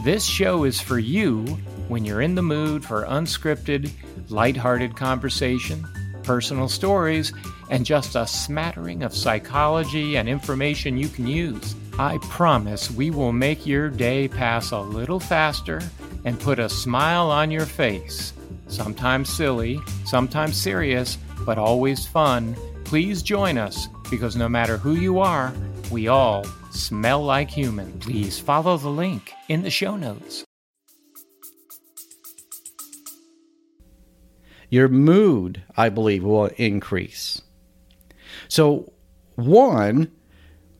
This 0.05 0.23
show 0.27 0.65
is 0.65 0.83
for 0.83 0.99
you 0.99 1.47
when 1.89 2.05
you're 2.05 2.21
in 2.21 2.35
the 2.35 2.43
mood 2.43 2.85
for 2.85 3.07
unscripted, 3.07 3.91
lighthearted 4.29 4.95
conversation, 4.95 5.87
personal 6.25 6.69
stories, 6.69 7.33
and 7.71 7.87
just 7.87 8.17
a 8.17 8.27
smattering 8.27 9.03
of 9.03 9.15
psychology 9.15 10.19
and 10.19 10.29
information 10.29 10.99
you 10.99 11.09
can 11.09 11.27
use. 11.27 11.75
I 11.99 12.19
promise 12.25 12.91
we 12.91 13.11
will 13.11 13.33
make 13.33 13.65
your 13.67 13.89
day 13.89 14.29
pass 14.29 14.73
a 14.73 14.81
little 14.81 15.21
faster 15.21 15.81
and 16.29 16.39
put 16.39 16.59
a 16.59 16.69
smile 16.69 17.31
on 17.31 17.51
your 17.51 17.65
face. 17.65 18.35
Sometimes 18.67 19.31
silly, 19.31 19.81
sometimes 20.05 20.59
serious, 20.59 21.17
but 21.47 21.57
always 21.57 22.07
fun. 22.07 22.55
Please 22.85 23.23
join 23.23 23.57
us 23.57 23.89
because 24.11 24.37
no 24.37 24.47
matter 24.47 24.77
who 24.77 24.95
you 24.95 25.21
are, 25.21 25.55
we 25.91 26.07
all 26.07 26.45
smell 26.71 27.25
like 27.25 27.49
human. 27.49 27.99
Please 27.99 28.39
follow 28.39 28.77
the 28.77 28.91
link 28.91 29.33
in 29.49 29.63
the 29.63 29.71
show 29.71 29.97
notes. 29.97 30.45
Your 34.69 34.89
mood, 34.89 35.63
I 35.79 35.89
believe, 35.89 36.25
will 36.25 36.51
increase. 36.59 37.41
So, 38.49 38.93
one, 39.37 40.13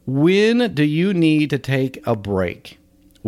when 0.05 0.75
do 0.75 0.85
you 0.85 1.15
need 1.15 1.49
to 1.49 1.59
take 1.59 2.07
a 2.07 2.15
break? 2.15 2.78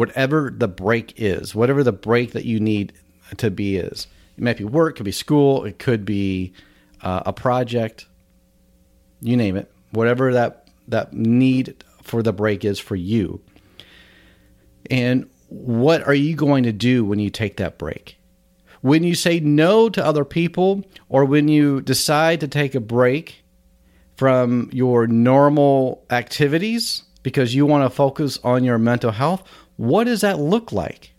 Whatever 0.01 0.51
the 0.51 0.67
break 0.67 1.13
is, 1.21 1.55
whatever 1.55 1.85
the 1.85 1.93
break 1.93 2.33
that 2.33 2.47
you 2.47 2.59
need 2.59 2.95
to 3.37 3.51
be 3.51 3.77
is. 3.77 4.07
It 4.39 4.43
might 4.43 4.57
be 4.57 4.65
work, 4.65 4.95
it 4.95 4.97
could 4.97 5.05
be 5.05 5.13
school, 5.13 5.67
it 5.67 5.79
could 5.79 6.07
be 6.07 6.55
uh, 7.03 7.25
a 7.27 7.35
project, 7.35 8.07
you 9.21 9.37
name 9.37 9.57
it. 9.57 9.71
Whatever 9.91 10.33
that 10.33 10.71
that 10.89 11.13
need 11.13 11.85
for 12.03 12.23
the 12.23 12.33
break 12.33 12.65
is 12.65 12.79
for 12.79 12.97
you. 12.97 13.43
And 14.91 15.29
what 15.49 16.03
are 16.07 16.15
you 16.15 16.35
going 16.35 16.65
to 16.65 16.73
do 16.73 17.05
when 17.05 17.19
you 17.19 17.29
take 17.29 17.59
that 17.59 17.77
break? 17.77 18.17
When 18.81 19.05
you 19.05 19.15
say 19.15 19.39
no 19.39 19.91
to 19.91 20.03
other 20.03 20.25
people, 20.25 20.83
or 21.11 21.27
when 21.27 21.49
you 21.49 21.83
decide 21.83 22.41
to 22.41 22.49
take 22.49 22.75
a 22.75 22.81
break 22.81 23.45
from 24.17 24.71
your 24.73 25.07
normal 25.07 26.07
activities 26.09 27.03
because 27.23 27.55
you 27.55 27.67
want 27.67 27.85
to 27.85 27.95
focus 27.95 28.39
on 28.43 28.65
your 28.65 28.79
mental 28.79 29.11
health, 29.11 29.47
what 29.81 30.05
does 30.05 30.21
that 30.21 30.39
look 30.39 30.73
like? 30.73 31.15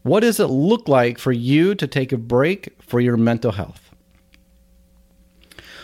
What 0.00 0.20
does 0.20 0.40
it 0.40 0.46
look 0.46 0.88
like 0.88 1.18
for 1.18 1.32
you 1.32 1.74
to 1.74 1.86
take 1.86 2.12
a 2.12 2.16
break 2.16 2.72
for 2.80 2.98
your 2.98 3.18
mental 3.18 3.52
health? 3.52 3.90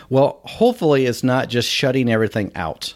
Well, 0.09 0.41
hopefully, 0.43 1.05
it's 1.05 1.23
not 1.23 1.47
just 1.47 1.69
shutting 1.69 2.09
everything 2.09 2.51
out. 2.55 2.95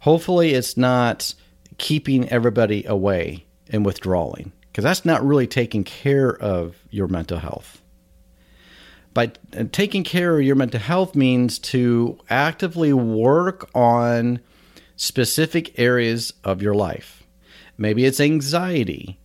Hopefully, 0.00 0.52
it's 0.52 0.76
not 0.76 1.32
keeping 1.78 2.28
everybody 2.28 2.84
away 2.84 3.46
and 3.70 3.86
withdrawing 3.86 4.52
because 4.64 4.84
that's 4.84 5.06
not 5.06 5.24
really 5.24 5.46
taking 5.46 5.82
care 5.82 6.36
of 6.36 6.76
your 6.90 7.08
mental 7.08 7.38
health. 7.38 7.80
By 9.14 9.32
uh, 9.56 9.64
taking 9.72 10.04
care 10.04 10.36
of 10.36 10.44
your 10.44 10.56
mental 10.56 10.80
health 10.80 11.14
means 11.14 11.58
to 11.60 12.18
actively 12.28 12.92
work 12.92 13.70
on 13.74 14.40
specific 14.96 15.78
areas 15.78 16.34
of 16.44 16.60
your 16.60 16.74
life. 16.74 17.21
Maybe 17.78 18.04
it's 18.04 18.20
anxiety, 18.20 19.18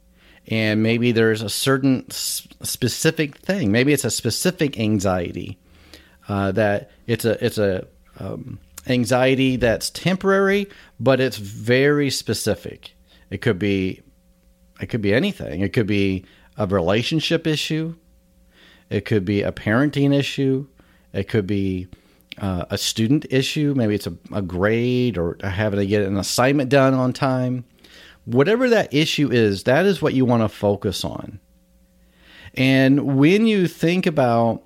and 0.47 0.81
maybe 0.81 1.11
there's 1.11 1.41
a 1.41 1.49
certain 1.49 2.09
specific 2.09 3.37
thing. 3.37 3.71
Maybe 3.71 3.93
it's 3.93 4.05
a 4.05 4.11
specific 4.11 4.79
anxiety 4.79 5.59
uh, 6.27 6.51
that 6.53 6.91
it's 7.05 7.25
a 7.25 7.43
it's 7.43 7.57
a 7.57 7.87
um, 8.19 8.59
anxiety 8.87 9.55
that's 9.57 9.89
temporary, 9.89 10.67
but 10.99 11.19
it's 11.19 11.37
very 11.37 12.09
specific. 12.09 12.93
It 13.29 13.41
could 13.41 13.59
be 13.59 14.01
it 14.79 14.87
could 14.87 15.01
be 15.01 15.13
anything. 15.13 15.61
It 15.61 15.73
could 15.73 15.87
be 15.87 16.25
a 16.57 16.65
relationship 16.65 17.47
issue. 17.47 17.95
It 18.89 19.05
could 19.05 19.25
be 19.25 19.41
a 19.41 19.51
parenting 19.51 20.13
issue. 20.13 20.67
It 21.13 21.27
could 21.27 21.47
be 21.47 21.87
uh, 22.37 22.65
a 22.69 22.77
student 22.77 23.25
issue. 23.29 23.73
Maybe 23.75 23.95
it's 23.95 24.07
a, 24.07 24.13
a 24.31 24.41
grade 24.41 25.17
or 25.17 25.37
having 25.41 25.79
to 25.79 25.85
get 25.85 26.03
an 26.03 26.17
assignment 26.17 26.69
done 26.69 26.93
on 26.93 27.13
time. 27.13 27.65
Whatever 28.27 28.69
that 28.69 28.93
issue 28.93 29.31
is, 29.31 29.63
that 29.63 29.85
is 29.85 30.01
what 30.01 30.13
you 30.13 30.25
want 30.25 30.43
to 30.43 30.49
focus 30.49 31.05
on. 31.05 31.39
And 32.55 33.17
when 33.17 33.47
you 33.47 33.67
think 33.67 34.05
about 34.05 34.63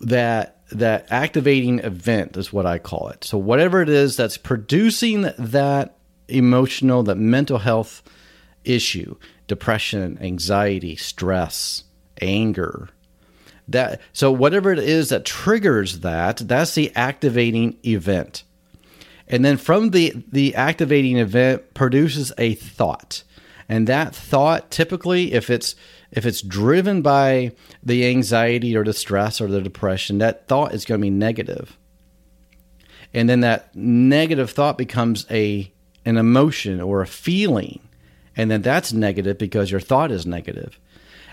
that 0.00 0.54
that 0.70 1.06
activating 1.10 1.80
event 1.80 2.36
is 2.36 2.52
what 2.52 2.64
I 2.64 2.78
call 2.78 3.08
it. 3.08 3.24
So 3.24 3.36
whatever 3.36 3.82
it 3.82 3.90
is 3.90 4.16
that's 4.16 4.38
producing 4.38 5.30
that 5.38 5.96
emotional, 6.28 7.02
that 7.04 7.16
mental 7.16 7.58
health 7.58 8.02
issue, 8.64 9.16
depression, 9.46 10.18
anxiety, 10.20 10.96
stress, 10.96 11.84
anger, 12.22 12.88
that 13.68 14.00
so 14.14 14.32
whatever 14.32 14.72
it 14.72 14.78
is 14.78 15.10
that 15.10 15.26
triggers 15.26 16.00
that, 16.00 16.38
that's 16.38 16.74
the 16.74 16.90
activating 16.96 17.76
event. 17.84 18.44
And 19.28 19.44
then 19.44 19.56
from 19.56 19.90
the 19.90 20.12
the 20.30 20.54
activating 20.54 21.18
event 21.18 21.74
produces 21.74 22.32
a 22.38 22.54
thought. 22.54 23.22
And 23.68 23.86
that 23.86 24.14
thought 24.14 24.70
typically 24.70 25.32
if 25.32 25.50
it's 25.50 25.74
if 26.10 26.24
it's 26.24 26.40
driven 26.40 27.02
by 27.02 27.52
the 27.82 28.06
anxiety 28.06 28.74
or 28.76 28.84
the 28.84 28.94
stress 28.94 29.40
or 29.40 29.48
the 29.48 29.60
depression, 29.60 30.18
that 30.18 30.48
thought 30.48 30.74
is 30.74 30.86
going 30.86 31.00
to 31.00 31.04
be 31.04 31.10
negative. 31.10 31.76
And 33.12 33.28
then 33.28 33.40
that 33.40 33.74
negative 33.76 34.50
thought 34.50 34.78
becomes 34.78 35.26
a 35.30 35.72
an 36.04 36.16
emotion 36.16 36.80
or 36.80 37.02
a 37.02 37.06
feeling. 37.06 37.80
And 38.36 38.50
then 38.50 38.62
that's 38.62 38.92
negative 38.92 39.36
because 39.36 39.70
your 39.70 39.80
thought 39.80 40.10
is 40.10 40.24
negative. 40.24 40.78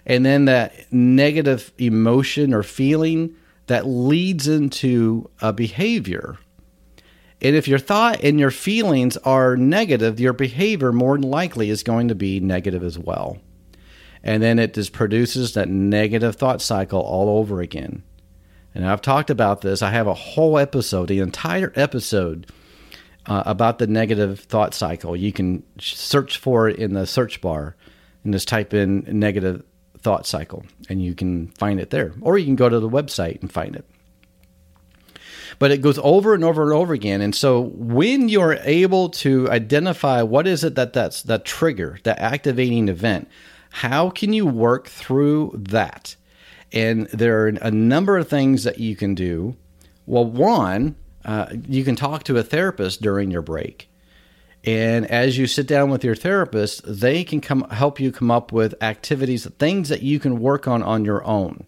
And 0.06 0.26
then 0.26 0.46
that 0.46 0.92
negative 0.92 1.72
emotion 1.78 2.54
or 2.54 2.64
feeling 2.64 3.36
that 3.68 3.88
leads 3.88 4.48
into 4.48 5.30
a 5.42 5.54
behavior. 5.54 6.38
And 7.42 7.56
if 7.56 7.68
your 7.68 7.80
thought 7.80 8.24
and 8.24 8.40
your 8.40 8.52
feelings 8.52 9.18
are 9.18 9.58
negative, 9.58 10.20
your 10.20 10.34
behavior 10.34 10.92
more 10.92 11.18
than 11.18 11.30
likely 11.30 11.70
is 11.70 11.84
going 11.84 12.08
to 12.08 12.16
be 12.16 12.40
negative 12.40 12.84
as 12.84 12.98
well 12.98 13.40
and 14.26 14.42
then 14.42 14.58
it 14.58 14.74
just 14.74 14.92
produces 14.92 15.54
that 15.54 15.70
negative 15.70 16.36
thought 16.36 16.62
cycle 16.62 17.00
all 17.00 17.38
over 17.38 17.62
again. 17.62 18.02
And 18.74 18.86
I've 18.86 19.02
talked 19.02 19.30
about 19.30 19.62
this. 19.62 19.84
I 19.84 19.92
have 19.92 20.08
a 20.08 20.16
whole 20.16 20.58
episode, 20.58 21.08
the 21.08 21.20
entire 21.20 21.72
episode 21.76 22.52
uh, 23.28 23.44
about 23.46 23.78
the 23.78 23.88
negative 23.88 24.40
thought 24.40 24.74
cycle. 24.74 25.16
You 25.16 25.32
can 25.32 25.64
search 25.80 26.38
for 26.38 26.68
it 26.68 26.80
in 26.80 26.94
the 26.94 27.06
search 27.06 27.40
bar 27.40 27.76
and 28.24 28.34
just 28.34 28.48
type 28.48 28.74
in 28.74 29.06
negative 29.08 29.64
thought 30.00 30.26
cycle, 30.26 30.66
and 30.90 31.02
you 31.02 31.14
can 31.14 31.50
find 31.50 31.80
it 31.80 31.92
there. 31.92 32.14
Or 32.22 32.38
you 32.38 32.46
can 32.46 32.56
go 32.56 32.68
to 32.68 32.80
the 32.80 32.90
website 32.90 33.42
and 33.42 33.52
find 33.52 33.76
it. 33.76 33.86
But 35.60 35.72
it 35.72 35.82
goes 35.82 36.00
over 36.00 36.34
and 36.34 36.44
over 36.44 36.64
and 36.64 36.74
over 36.74 36.94
again. 36.94 37.22
And 37.22 37.34
so 37.34 37.62
when 37.76 38.30
you're 38.30 38.58
able 38.64 39.10
to 39.10 39.50
identify 39.50 40.22
what 40.22 40.48
is 40.48 40.64
it 40.64 40.76
that 40.76 40.94
that's 40.94 41.22
that 41.24 41.46
trigger, 41.46 42.00
that 42.04 42.20
activating 42.20 42.90
event, 42.90 43.30
how 43.70 44.10
can 44.10 44.34
you 44.34 44.46
work 44.46 44.88
through 44.88 45.54
that? 45.56 46.16
And 46.72 47.08
there 47.08 47.44
are 47.44 47.48
a 47.48 47.72
number 47.72 48.18
of 48.18 48.28
things 48.28 48.64
that 48.64 48.80
you 48.80 48.96
can 48.96 49.16
do. 49.16 49.56
Well, 50.06 50.26
one, 50.26 50.96
uh, 51.24 51.48
you 51.68 51.84
can 51.84 51.96
talk 51.96 52.24
to 52.24 52.38
a 52.38 52.44
therapist 52.44 53.02
during 53.02 53.32
your 53.32 53.42
break. 53.42 53.90
And 54.66 55.06
as 55.12 55.38
you 55.38 55.46
sit 55.46 55.68
down 55.68 55.90
with 55.90 56.04
your 56.04 56.16
therapist, 56.16 56.82
they 56.86 57.24
can 57.24 57.40
come 57.40 57.70
help 57.70 58.00
you 58.00 58.12
come 58.12 58.32
up 58.32 58.52
with 58.52 58.74
activities, 58.82 59.48
things 59.60 59.90
that 59.90 60.02
you 60.02 60.20
can 60.20 60.40
work 60.40 60.68
on 60.68 60.82
on 60.82 61.06
your 61.06 61.24
own. 61.24 61.66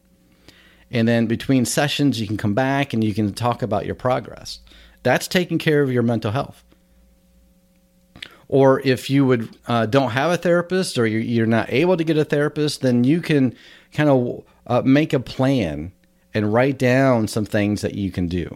And 0.92 1.08
then 1.08 1.28
between 1.28 1.66
sessions, 1.66 2.20
you 2.20 2.28
can 2.28 2.38
come 2.38 2.54
back 2.54 2.94
and 2.94 3.04
you 3.04 3.14
can 3.14 3.34
talk 3.34 3.62
about 3.62 3.86
your 3.86 3.96
progress. 3.96 4.60
That's 5.04 5.28
taking 5.28 5.58
care 5.58 5.82
of 5.82 5.92
your 5.92 6.04
mental 6.04 6.32
health. 6.32 6.64
Or 8.48 8.80
if 8.82 9.10
you 9.10 9.26
would 9.26 9.50
uh, 9.68 9.88
don't 9.88 10.12
have 10.12 10.32
a 10.32 10.38
therapist 10.38 10.98
or 10.98 11.06
you're, 11.06 11.22
you're, 11.22 11.46
not 11.46 11.72
able 11.72 11.98
to 11.98 12.04
get 12.04 12.18
a 12.18 12.24
therapist, 12.24 12.82
then 12.82 13.04
you 13.04 13.20
can 13.20 13.54
kind 13.92 14.10
of 14.10 14.44
uh, 14.66 14.82
make 14.86 15.12
a 15.12 15.20
plan 15.20 15.92
and 16.34 16.54
write 16.54 16.78
down 16.78 17.28
some 17.28 17.46
things 17.46 17.82
that 17.82 17.96
you 17.96 18.12
can 18.12 18.28
do. 18.28 18.56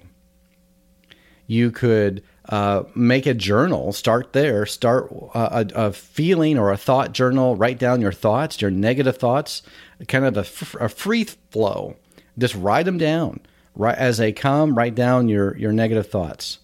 You 1.46 1.72
could 1.72 2.24
uh, 2.48 2.84
make 2.96 3.26
a 3.26 3.34
journal. 3.34 3.92
Start 3.92 4.34
there. 4.34 4.66
Start 4.66 5.12
uh, 5.34 5.66
a, 5.76 5.88
a, 5.88 5.92
feeling 5.92 6.58
or 6.58 6.72
a 6.72 6.78
thought 6.78 7.12
journal. 7.12 7.56
Write 7.56 7.78
down 7.78 8.02
your 8.02 8.14
thoughts, 8.14 8.62
your 8.62 8.72
negative 8.72 9.18
thoughts, 9.18 9.62
kind 10.08 10.26
of 10.26 10.38
a, 10.38 10.86
a 10.86 10.90
free 10.90 11.26
flow. 11.26 11.98
Just 12.42 12.56
write 12.56 12.84
them 12.84 12.98
down. 12.98 13.40
Right 13.74 13.98
as 13.98 14.18
they 14.18 14.34
come, 14.34 14.78
write 14.78 14.96
down 14.96 15.30
your 15.30 15.56
your 15.56 15.72
negative 15.72 16.10
thoughts, 16.10 16.60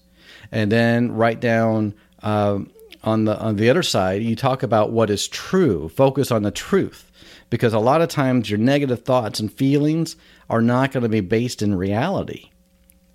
and 0.51 0.69
then 0.69 1.13
write 1.13 1.39
down 1.39 1.93
uh, 2.21 2.59
on 3.01 3.23
the 3.23 3.39
on 3.39 3.55
the 3.55 3.69
other 3.69 3.83
side. 3.83 4.21
You 4.23 4.35
talk 4.35 4.61
about 4.61 4.91
what 4.91 5.09
is 5.09 5.25
true. 5.29 5.87
Focus 5.87 6.31
on 6.31 6.43
the 6.43 6.51
truth, 6.51 7.09
because 7.49 7.73
a 7.73 7.79
lot 7.79 8.01
of 8.01 8.09
times 8.09 8.49
your 8.49 8.59
negative 8.59 9.05
thoughts 9.05 9.39
and 9.39 9.49
feelings 9.49 10.17
are 10.49 10.61
not 10.61 10.91
going 10.91 11.03
to 11.03 11.09
be 11.09 11.21
based 11.21 11.61
in 11.61 11.75
reality 11.75 12.49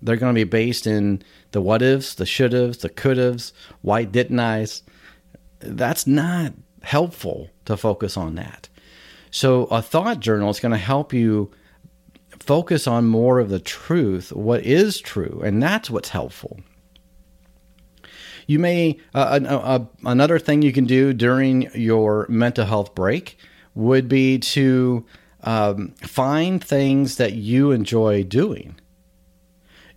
they're 0.03 0.17
going 0.17 0.35
to 0.35 0.39
be 0.39 0.43
based 0.43 0.85
in 0.85 1.23
the 1.51 1.61
what 1.61 1.81
ifs, 1.81 2.15
the 2.15 2.25
should 2.25 2.51
haves, 2.51 2.79
the 2.79 2.89
could 2.89 3.17
haves, 3.17 3.53
why 3.81 4.03
didn't 4.03 4.39
I's. 4.39 4.83
That's 5.59 6.05
not 6.05 6.53
helpful 6.81 7.49
to 7.65 7.77
focus 7.77 8.17
on 8.17 8.35
that. 8.35 8.67
So, 9.31 9.63
a 9.65 9.81
thought 9.81 10.19
journal 10.19 10.49
is 10.49 10.59
going 10.59 10.73
to 10.73 10.77
help 10.77 11.13
you 11.13 11.51
focus 12.45 12.87
on 12.87 13.05
more 13.05 13.39
of 13.39 13.49
the 13.49 13.59
truth, 13.59 14.33
what 14.33 14.65
is 14.65 14.99
true, 14.99 15.41
and 15.45 15.63
that's 15.63 15.89
what's 15.89 16.09
helpful. 16.09 16.59
You 18.47 18.59
may, 18.59 18.99
uh, 19.15 19.39
uh, 19.41 19.47
uh, 19.47 19.85
another 20.03 20.39
thing 20.39 20.61
you 20.61 20.73
can 20.73 20.83
do 20.83 21.13
during 21.13 21.69
your 21.73 22.25
mental 22.27 22.65
health 22.65 22.93
break 22.93 23.37
would 23.75 24.09
be 24.09 24.39
to 24.39 25.05
um, 25.43 25.95
find 26.01 26.61
things 26.61 27.15
that 27.15 27.33
you 27.33 27.71
enjoy 27.71 28.23
doing. 28.23 28.75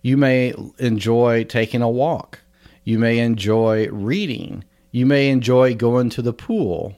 You 0.01 0.15
may 0.15 0.53
enjoy 0.79 1.43
taking 1.43 1.81
a 1.81 1.89
walk. 1.89 2.39
You 2.85 2.97
may 2.97 3.19
enjoy 3.19 3.89
reading. 3.89 4.63
You 4.91 5.05
may 5.05 5.29
enjoy 5.29 5.75
going 5.75 6.09
to 6.11 6.21
the 6.21 6.31
pool. 6.31 6.95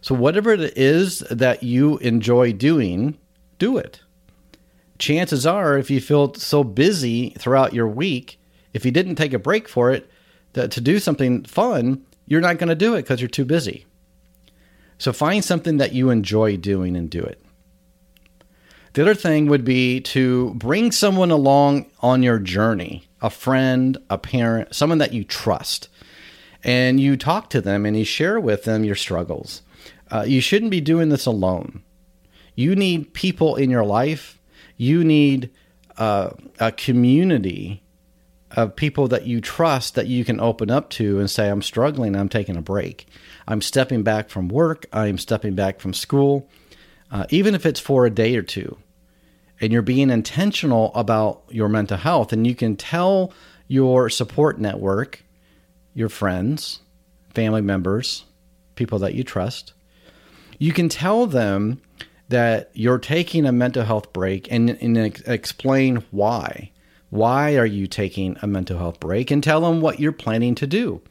So, 0.00 0.14
whatever 0.14 0.52
it 0.52 0.76
is 0.76 1.20
that 1.30 1.62
you 1.62 1.98
enjoy 1.98 2.52
doing, 2.52 3.16
do 3.58 3.76
it. 3.76 4.00
Chances 5.00 5.46
are, 5.46 5.76
if 5.76 5.90
you 5.90 6.00
feel 6.00 6.34
so 6.34 6.62
busy 6.62 7.30
throughout 7.30 7.74
your 7.74 7.88
week, 7.88 8.38
if 8.72 8.84
you 8.84 8.92
didn't 8.92 9.16
take 9.16 9.32
a 9.32 9.38
break 9.38 9.68
for 9.68 9.90
it 9.90 10.08
that, 10.52 10.70
to 10.72 10.80
do 10.80 11.00
something 11.00 11.44
fun, 11.44 12.04
you're 12.26 12.40
not 12.40 12.58
going 12.58 12.68
to 12.68 12.74
do 12.74 12.94
it 12.94 13.02
because 13.02 13.20
you're 13.20 13.28
too 13.28 13.44
busy. 13.44 13.86
So, 14.98 15.12
find 15.12 15.42
something 15.42 15.78
that 15.78 15.92
you 15.94 16.10
enjoy 16.10 16.58
doing 16.58 16.94
and 16.96 17.08
do 17.10 17.20
it. 17.20 17.42
The 18.92 19.02
other 19.02 19.14
thing 19.14 19.46
would 19.46 19.64
be 19.64 20.00
to 20.00 20.52
bring 20.54 20.92
someone 20.92 21.30
along 21.30 21.86
on 22.00 22.22
your 22.22 22.38
journey 22.38 23.08
a 23.22 23.30
friend, 23.30 23.98
a 24.08 24.18
parent, 24.18 24.74
someone 24.74 24.98
that 24.98 25.12
you 25.12 25.24
trust. 25.24 25.88
And 26.62 27.00
you 27.00 27.16
talk 27.16 27.50
to 27.50 27.60
them 27.60 27.86
and 27.86 27.96
you 27.96 28.04
share 28.04 28.40
with 28.40 28.64
them 28.64 28.84
your 28.84 28.94
struggles. 28.94 29.62
Uh, 30.10 30.24
you 30.26 30.40
shouldn't 30.40 30.70
be 30.70 30.80
doing 30.80 31.08
this 31.08 31.26
alone. 31.26 31.82
You 32.54 32.74
need 32.74 33.14
people 33.14 33.56
in 33.56 33.70
your 33.70 33.84
life. 33.84 34.39
You 34.80 35.04
need 35.04 35.50
uh, 35.98 36.30
a 36.58 36.72
community 36.72 37.82
of 38.52 38.74
people 38.74 39.08
that 39.08 39.26
you 39.26 39.42
trust 39.42 39.94
that 39.94 40.06
you 40.06 40.24
can 40.24 40.40
open 40.40 40.70
up 40.70 40.88
to 40.92 41.18
and 41.18 41.30
say, 41.30 41.50
I'm 41.50 41.60
struggling, 41.60 42.16
I'm 42.16 42.30
taking 42.30 42.56
a 42.56 42.62
break. 42.62 43.06
I'm 43.46 43.60
stepping 43.60 44.02
back 44.02 44.30
from 44.30 44.48
work, 44.48 44.86
I'm 44.90 45.18
stepping 45.18 45.54
back 45.54 45.80
from 45.80 45.92
school. 45.92 46.48
Uh, 47.10 47.26
even 47.28 47.54
if 47.54 47.66
it's 47.66 47.78
for 47.78 48.06
a 48.06 48.10
day 48.10 48.34
or 48.36 48.42
two, 48.42 48.78
and 49.60 49.70
you're 49.70 49.82
being 49.82 50.08
intentional 50.08 50.92
about 50.94 51.42
your 51.50 51.68
mental 51.68 51.98
health, 51.98 52.32
and 52.32 52.46
you 52.46 52.54
can 52.54 52.74
tell 52.74 53.34
your 53.68 54.08
support 54.08 54.58
network, 54.58 55.22
your 55.92 56.08
friends, 56.08 56.80
family 57.34 57.60
members, 57.60 58.24
people 58.76 58.98
that 59.00 59.12
you 59.12 59.24
trust, 59.24 59.74
you 60.58 60.72
can 60.72 60.88
tell 60.88 61.26
them 61.26 61.82
that 62.30 62.70
you're 62.72 62.98
taking 62.98 63.44
a 63.44 63.52
mental 63.52 63.84
health 63.84 64.12
break 64.12 64.50
and, 64.50 64.70
and 64.70 64.96
explain 65.26 66.04
why. 66.10 66.70
Why 67.10 67.56
are 67.56 67.66
you 67.66 67.86
taking 67.86 68.36
a 68.40 68.46
mental 68.46 68.78
health 68.78 69.00
break? 69.00 69.30
And 69.30 69.42
tell 69.42 69.60
them 69.60 69.80
what 69.80 69.98
you're 69.98 70.12
planning 70.12 70.54
to 70.56 70.66
do. 70.66 71.02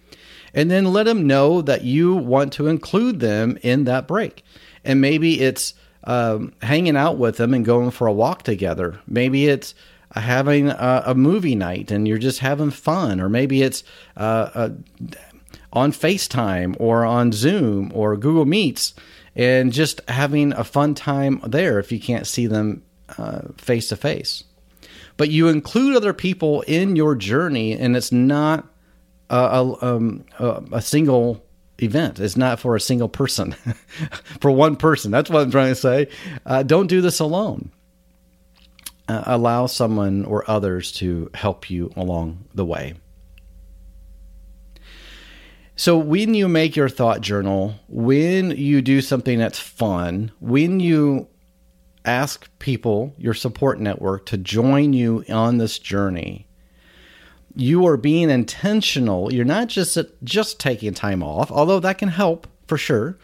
And 0.54 0.72
then 0.72 0.86
let 0.86 1.04
them 1.04 1.28
know 1.28 1.62
that 1.62 1.84
you 1.84 2.16
want 2.16 2.54
to 2.54 2.68
include 2.68 3.20
them 3.20 3.58
in 3.62 3.84
that 3.84 4.08
break. 4.08 4.44
And 4.84 5.02
maybe 5.02 5.42
it's 5.42 5.74
um, 6.06 6.54
hanging 6.62 6.96
out 6.96 7.18
with 7.18 7.38
them 7.38 7.54
and 7.54 7.66
going 7.66 7.92
for 7.92 8.08
a 8.08 8.14
walk 8.14 8.44
together. 8.44 9.00
Maybe 9.06 9.48
it's 9.48 9.76
having 10.16 10.70
a, 10.70 11.04
a 11.08 11.16
movie 11.16 11.56
night 11.56 11.92
and 11.92 12.08
you're 12.08 12.18
just 12.18 12.40
having 12.40 12.72
fun, 12.72 13.20
or 13.20 13.28
maybe 13.28 13.62
it's 13.62 13.84
uh, 14.16 14.50
uh, 14.56 14.70
on 15.74 15.92
FaceTime 15.92 16.76
or 16.80 17.04
on 17.04 17.34
Zoom 17.34 17.92
or 17.94 18.16
Google 18.16 18.46
Meets 18.46 18.94
and 19.36 19.72
just 19.72 20.02
having 20.10 20.54
a 20.54 20.64
fun 20.64 20.96
time 20.96 21.42
there 21.46 21.80
if 21.80 21.92
you 21.92 22.00
can't 22.00 22.28
see 22.28 22.48
them 22.48 22.84
face 23.58 23.90
to 23.90 23.96
face. 23.96 24.44
But 25.18 25.30
you 25.30 25.50
include 25.50 25.98
other 25.98 26.14
people 26.14 26.62
in 26.62 26.96
your 26.96 27.14
journey, 27.14 27.74
and 27.74 27.98
it's 27.98 28.12
not 28.12 28.66
a, 29.30 29.36
a, 29.36 29.86
um, 29.86 30.24
a, 30.40 30.64
a 30.74 30.82
single 30.82 31.44
event. 31.84 32.20
It's 32.20 32.38
not 32.38 32.60
for 32.60 32.76
a 32.76 32.80
single 32.80 33.10
person, 33.10 33.52
for 34.40 34.52
one 34.52 34.76
person. 34.76 35.12
That's 35.12 35.30
what 35.30 35.42
I'm 35.42 35.52
trying 35.52 35.72
to 35.72 35.76
say. 35.76 36.08
Uh, 36.46 36.64
don't 36.64 36.88
do 36.88 37.02
this 37.02 37.20
alone. 37.20 37.72
Uh, 39.08 39.24
allow 39.26 39.66
someone 39.66 40.24
or 40.26 40.50
others 40.50 40.92
to 40.94 41.30
help 41.34 41.70
you 41.70 41.92
along 41.96 42.46
the 42.54 42.66
way. 42.66 42.94
So, 45.80 45.98
when 45.98 46.34
you 46.34 46.50
make 46.50 46.76
your 46.76 46.90
thought 46.90 47.22
journal, 47.22 47.76
when 47.88 48.52
you 48.52 48.82
do 48.82 49.00
something 49.00 49.40
that's 49.40 49.60
fun, 49.60 50.30
when 50.42 50.82
you 50.82 51.30
ask 52.04 52.50
people, 52.60 53.16
your 53.18 53.34
support 53.34 53.80
network, 53.80 54.26
to 54.26 54.38
join 54.38 54.92
you 54.92 55.24
on 55.30 55.58
this 55.58 55.80
journey, 55.80 56.50
you 57.56 57.86
are 57.88 57.96
being 57.96 58.30
intentional. 58.30 59.34
You're 59.34 59.46
not 59.46 59.70
just 59.70 59.98
just 60.22 60.60
taking 60.60 60.94
time 60.94 61.24
off, 61.24 61.50
although 61.50 61.80
that 61.80 61.98
can 61.98 62.10
help 62.10 62.46
for 62.68 62.78
sure. 62.78 63.18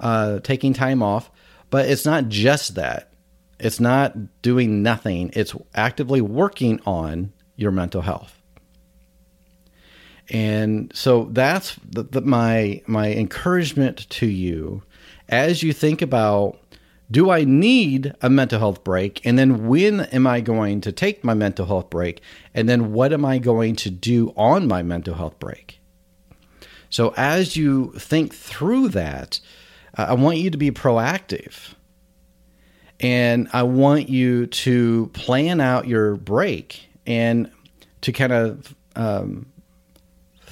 Uh, 0.00 0.40
taking 0.40 0.72
time 0.72 1.02
off, 1.02 1.30
but 1.68 1.86
it's 1.86 2.06
not 2.06 2.28
just 2.28 2.76
that. 2.76 3.12
It's 3.58 3.78
not 3.78 4.40
doing 4.40 4.82
nothing. 4.82 5.32
It's 5.34 5.54
actively 5.74 6.22
working 6.22 6.80
on 6.86 7.34
your 7.56 7.72
mental 7.72 8.00
health. 8.00 8.39
And 10.30 10.92
so 10.94 11.28
that's 11.32 11.76
the, 11.84 12.04
the, 12.04 12.20
my 12.20 12.82
my 12.86 13.12
encouragement 13.12 14.08
to 14.10 14.26
you 14.26 14.82
as 15.28 15.62
you 15.62 15.72
think 15.72 16.00
about 16.02 16.58
do 17.10 17.30
I 17.30 17.42
need 17.42 18.14
a 18.20 18.30
mental 18.30 18.60
health 18.60 18.84
break? 18.84 19.24
And 19.26 19.36
then 19.36 19.66
when 19.66 20.02
am 20.02 20.28
I 20.28 20.40
going 20.40 20.80
to 20.82 20.92
take 20.92 21.24
my 21.24 21.34
mental 21.34 21.66
health 21.66 21.90
break? 21.90 22.22
And 22.54 22.68
then 22.68 22.92
what 22.92 23.12
am 23.12 23.24
I 23.24 23.38
going 23.38 23.74
to 23.76 23.90
do 23.90 24.32
on 24.36 24.68
my 24.68 24.82
mental 24.82 25.14
health 25.14 25.38
break? 25.40 25.80
So 26.88 27.12
as 27.16 27.56
you 27.56 27.92
think 27.92 28.32
through 28.32 28.90
that, 28.90 29.40
I 29.94 30.14
want 30.14 30.38
you 30.38 30.50
to 30.50 30.58
be 30.58 30.70
proactive. 30.70 31.74
And 33.00 33.48
I 33.52 33.64
want 33.64 34.08
you 34.08 34.46
to 34.46 35.10
plan 35.12 35.60
out 35.60 35.88
your 35.88 36.16
break 36.16 36.88
and 37.06 37.50
to 38.02 38.12
kind 38.12 38.32
of 38.32 38.74
um, 38.94 39.46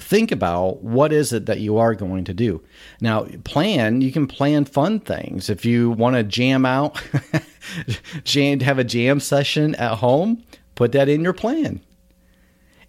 think 0.09 0.31
about 0.31 0.81
what 0.81 1.13
is 1.13 1.31
it 1.31 1.45
that 1.45 1.59
you 1.59 1.77
are 1.77 1.93
going 1.93 2.23
to 2.23 2.33
do. 2.33 2.63
Now, 2.99 3.27
plan, 3.43 4.01
you 4.01 4.11
can 4.11 4.25
plan 4.25 4.65
fun 4.65 4.99
things. 4.99 5.51
If 5.51 5.65
you 5.65 5.91
want 5.91 6.15
to 6.15 6.23
jam 6.23 6.65
out, 6.65 6.99
jam, 8.23 8.59
have 8.61 8.79
a 8.79 8.83
jam 8.83 9.19
session 9.19 9.75
at 9.75 9.99
home, 9.99 10.43
put 10.73 10.93
that 10.93 11.09
in 11.09 11.21
your 11.21 11.33
plan. 11.33 11.81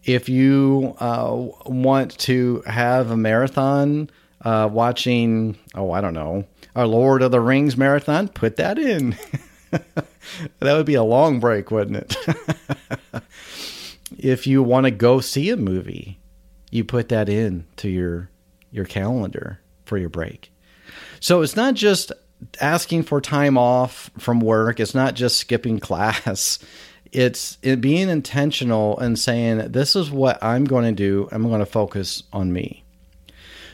If 0.03 0.31
you 0.31 0.97
uh, 0.99 1.49
want 1.67 2.17
to 2.21 2.63
have 2.65 3.11
a 3.11 3.19
marathon 3.19 4.09
uh, 4.41 4.71
watching, 4.73 5.59
oh, 5.75 5.93
I 5.93 6.01
don't 6.01 6.15
know, 6.15 6.47
our 6.75 6.87
Lord 6.87 7.21
of 7.21 7.33
the 7.33 7.41
Rings 7.41 7.77
marathon, 7.77 8.29
put 8.29 8.57
that 8.57 8.79
in. 8.79 9.15
that 9.71 10.07
would 10.61 10.87
be 10.87 10.95
a 10.95 11.03
long 11.03 11.39
break, 11.39 11.71
wouldn't 11.71 11.99
it? 11.99 13.23
if 14.19 14.47
you 14.47 14.63
want 14.63 14.85
to 14.85 14.91
go 14.91 15.21
see 15.21 15.51
a 15.51 15.57
movie, 15.59 16.20
you 16.71 16.85
put 16.85 17.09
that 17.09 17.29
in 17.29 17.67
to 17.77 17.89
your 17.89 18.31
your 18.71 18.85
calendar 18.85 19.61
for 19.85 19.99
your 19.99 20.09
break. 20.09 20.53
So 21.19 21.43
it's 21.43 21.57
not 21.57 21.75
just 21.75 22.13
asking 22.61 23.03
for 23.03 23.21
time 23.21 23.59
off 23.59 24.11
from 24.19 24.41
work. 24.41 24.81
It's 24.81 24.95
not 24.95 25.15
just 25.15 25.37
skipping 25.39 25.79
class. 25.81 26.59
It's 27.13 27.59
it 27.63 27.81
being 27.81 28.09
intentional 28.09 28.99
and 28.99 29.19
saying, 29.19 29.73
this 29.73 29.97
is 29.97 30.11
what 30.11 30.43
I'm 30.43 30.65
going 30.65 30.85
to 30.85 30.93
do. 30.93 31.29
I'm 31.33 31.43
going 31.43 31.61
to 31.61 31.67
focus 31.67 32.23
on 32.33 32.53
me. 32.53 32.85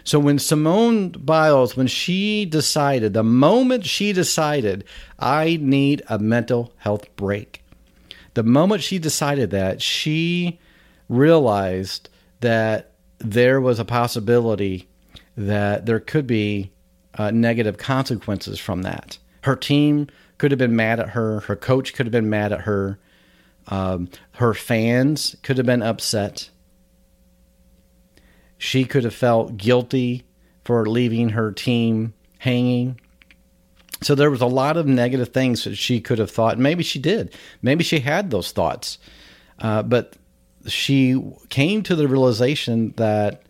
So 0.04 0.20
when 0.20 0.38
Simone 0.38 1.10
Biles, 1.10 1.76
when 1.76 1.88
she 1.88 2.46
decided, 2.46 3.12
the 3.12 3.24
moment 3.24 3.84
she 3.84 4.12
decided, 4.12 4.84
I 5.18 5.58
need 5.60 6.02
a 6.08 6.18
mental 6.18 6.72
health 6.76 7.14
break, 7.16 7.64
the 8.34 8.44
moment 8.44 8.82
she 8.82 9.00
decided 9.00 9.50
that, 9.50 9.82
she 9.82 10.60
realized 11.08 12.08
that 12.40 12.92
there 13.18 13.60
was 13.60 13.78
a 13.78 13.84
possibility 13.84 14.88
that 15.36 15.86
there 15.86 16.00
could 16.00 16.26
be 16.26 16.72
uh, 17.14 17.30
negative 17.30 17.78
consequences 17.78 18.58
from 18.58 18.82
that. 18.82 19.18
Her 19.42 19.56
team 19.56 20.08
could 20.38 20.50
have 20.50 20.58
been 20.58 20.76
mad 20.76 21.00
at 21.00 21.10
her. 21.10 21.40
Her 21.40 21.56
coach 21.56 21.94
could 21.94 22.06
have 22.06 22.12
been 22.12 22.30
mad 22.30 22.52
at 22.52 22.62
her. 22.62 22.98
Um, 23.68 24.08
her 24.32 24.54
fans 24.54 25.36
could 25.42 25.56
have 25.56 25.66
been 25.66 25.82
upset. 25.82 26.50
She 28.58 28.84
could 28.84 29.04
have 29.04 29.14
felt 29.14 29.56
guilty 29.56 30.24
for 30.64 30.86
leaving 30.86 31.30
her 31.30 31.52
team 31.52 32.14
hanging. 32.38 33.00
So 34.02 34.14
there 34.14 34.30
was 34.30 34.42
a 34.42 34.46
lot 34.46 34.76
of 34.76 34.86
negative 34.86 35.30
things 35.30 35.64
that 35.64 35.76
she 35.76 36.00
could 36.00 36.18
have 36.18 36.30
thought. 36.30 36.58
Maybe 36.58 36.82
she 36.82 36.98
did. 36.98 37.34
Maybe 37.62 37.82
she 37.82 38.00
had 38.00 38.30
those 38.30 38.52
thoughts. 38.52 38.98
Uh, 39.58 39.82
but 39.82 40.16
she 40.68 41.20
came 41.48 41.82
to 41.82 41.96
the 41.96 42.08
realization 42.08 42.92
that, 42.96 43.42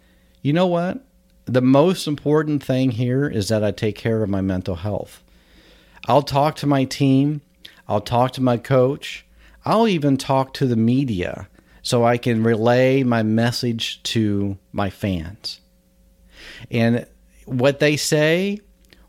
you 0.43 0.53
know 0.53 0.67
what? 0.67 1.05
The 1.47 1.63
most 1.63 2.07
important 2.07 2.63
thing 2.63 2.91
here 2.91 3.29
is 3.29 3.49
that 3.49 3.63
I 3.63 3.71
take 3.71 3.97
care 3.97 4.23
of 4.23 4.29
my 4.29 4.41
mental 4.41 4.77
health. 4.77 5.23
I'll 6.07 6.23
talk 6.23 6.57
to 6.57 6.67
my 6.67 6.85
team. 6.85 7.41
I'll 7.89 8.01
talk 8.01 8.33
to 8.33 8.43
my 8.43 8.57
coach. 8.57 9.25
I'll 9.65 9.89
even 9.89 10.17
talk 10.17 10.55
to 10.55 10.67
the 10.67 10.77
media 10.77 11.49
so 11.83 12.05
I 12.05 12.19
can 12.19 12.43
relay 12.43 13.03
my 13.03 13.23
message 13.23 14.03
to 14.05 14.59
my 14.73 14.91
fans. 14.91 15.61
And 16.71 17.07
what 17.45 17.79
they 17.79 17.97
say, 17.97 18.61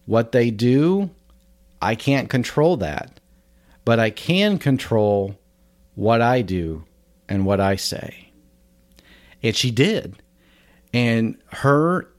what 0.06 0.32
they 0.32 0.52
do, 0.52 1.10
I 1.82 1.96
can't 1.96 2.30
control 2.30 2.78
that. 2.78 3.20
But 3.84 4.00
I 4.00 4.10
can 4.10 4.60
control 4.60 5.40
what 5.96 6.22
I 6.22 6.42
do 6.42 6.84
and 7.30 7.46
what 7.46 7.60
I 7.60 7.76
say. 7.76 8.32
And 9.44 9.56
she 9.56 9.72
did. 9.72 10.16
And 10.94 11.38
her 11.48 12.10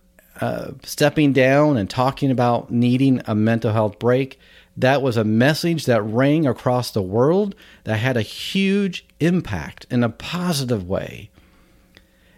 uh, 0.40 0.72
stepping 0.84 1.32
down 1.32 1.76
and 1.76 1.88
talking 1.88 2.30
about 2.30 2.70
needing 2.70 3.20
a 3.26 3.34
mental 3.34 3.72
health 3.72 3.98
break 3.98 4.38
that 4.78 5.02
was 5.02 5.16
a 5.16 5.24
message 5.24 5.86
that 5.86 6.02
rang 6.02 6.46
across 6.46 6.92
the 6.92 7.02
world 7.02 7.56
that 7.82 7.96
had 7.96 8.16
a 8.16 8.22
huge 8.22 9.04
impact 9.18 9.86
in 9.90 10.04
a 10.04 10.08
positive 10.08 10.88
way. 10.88 11.30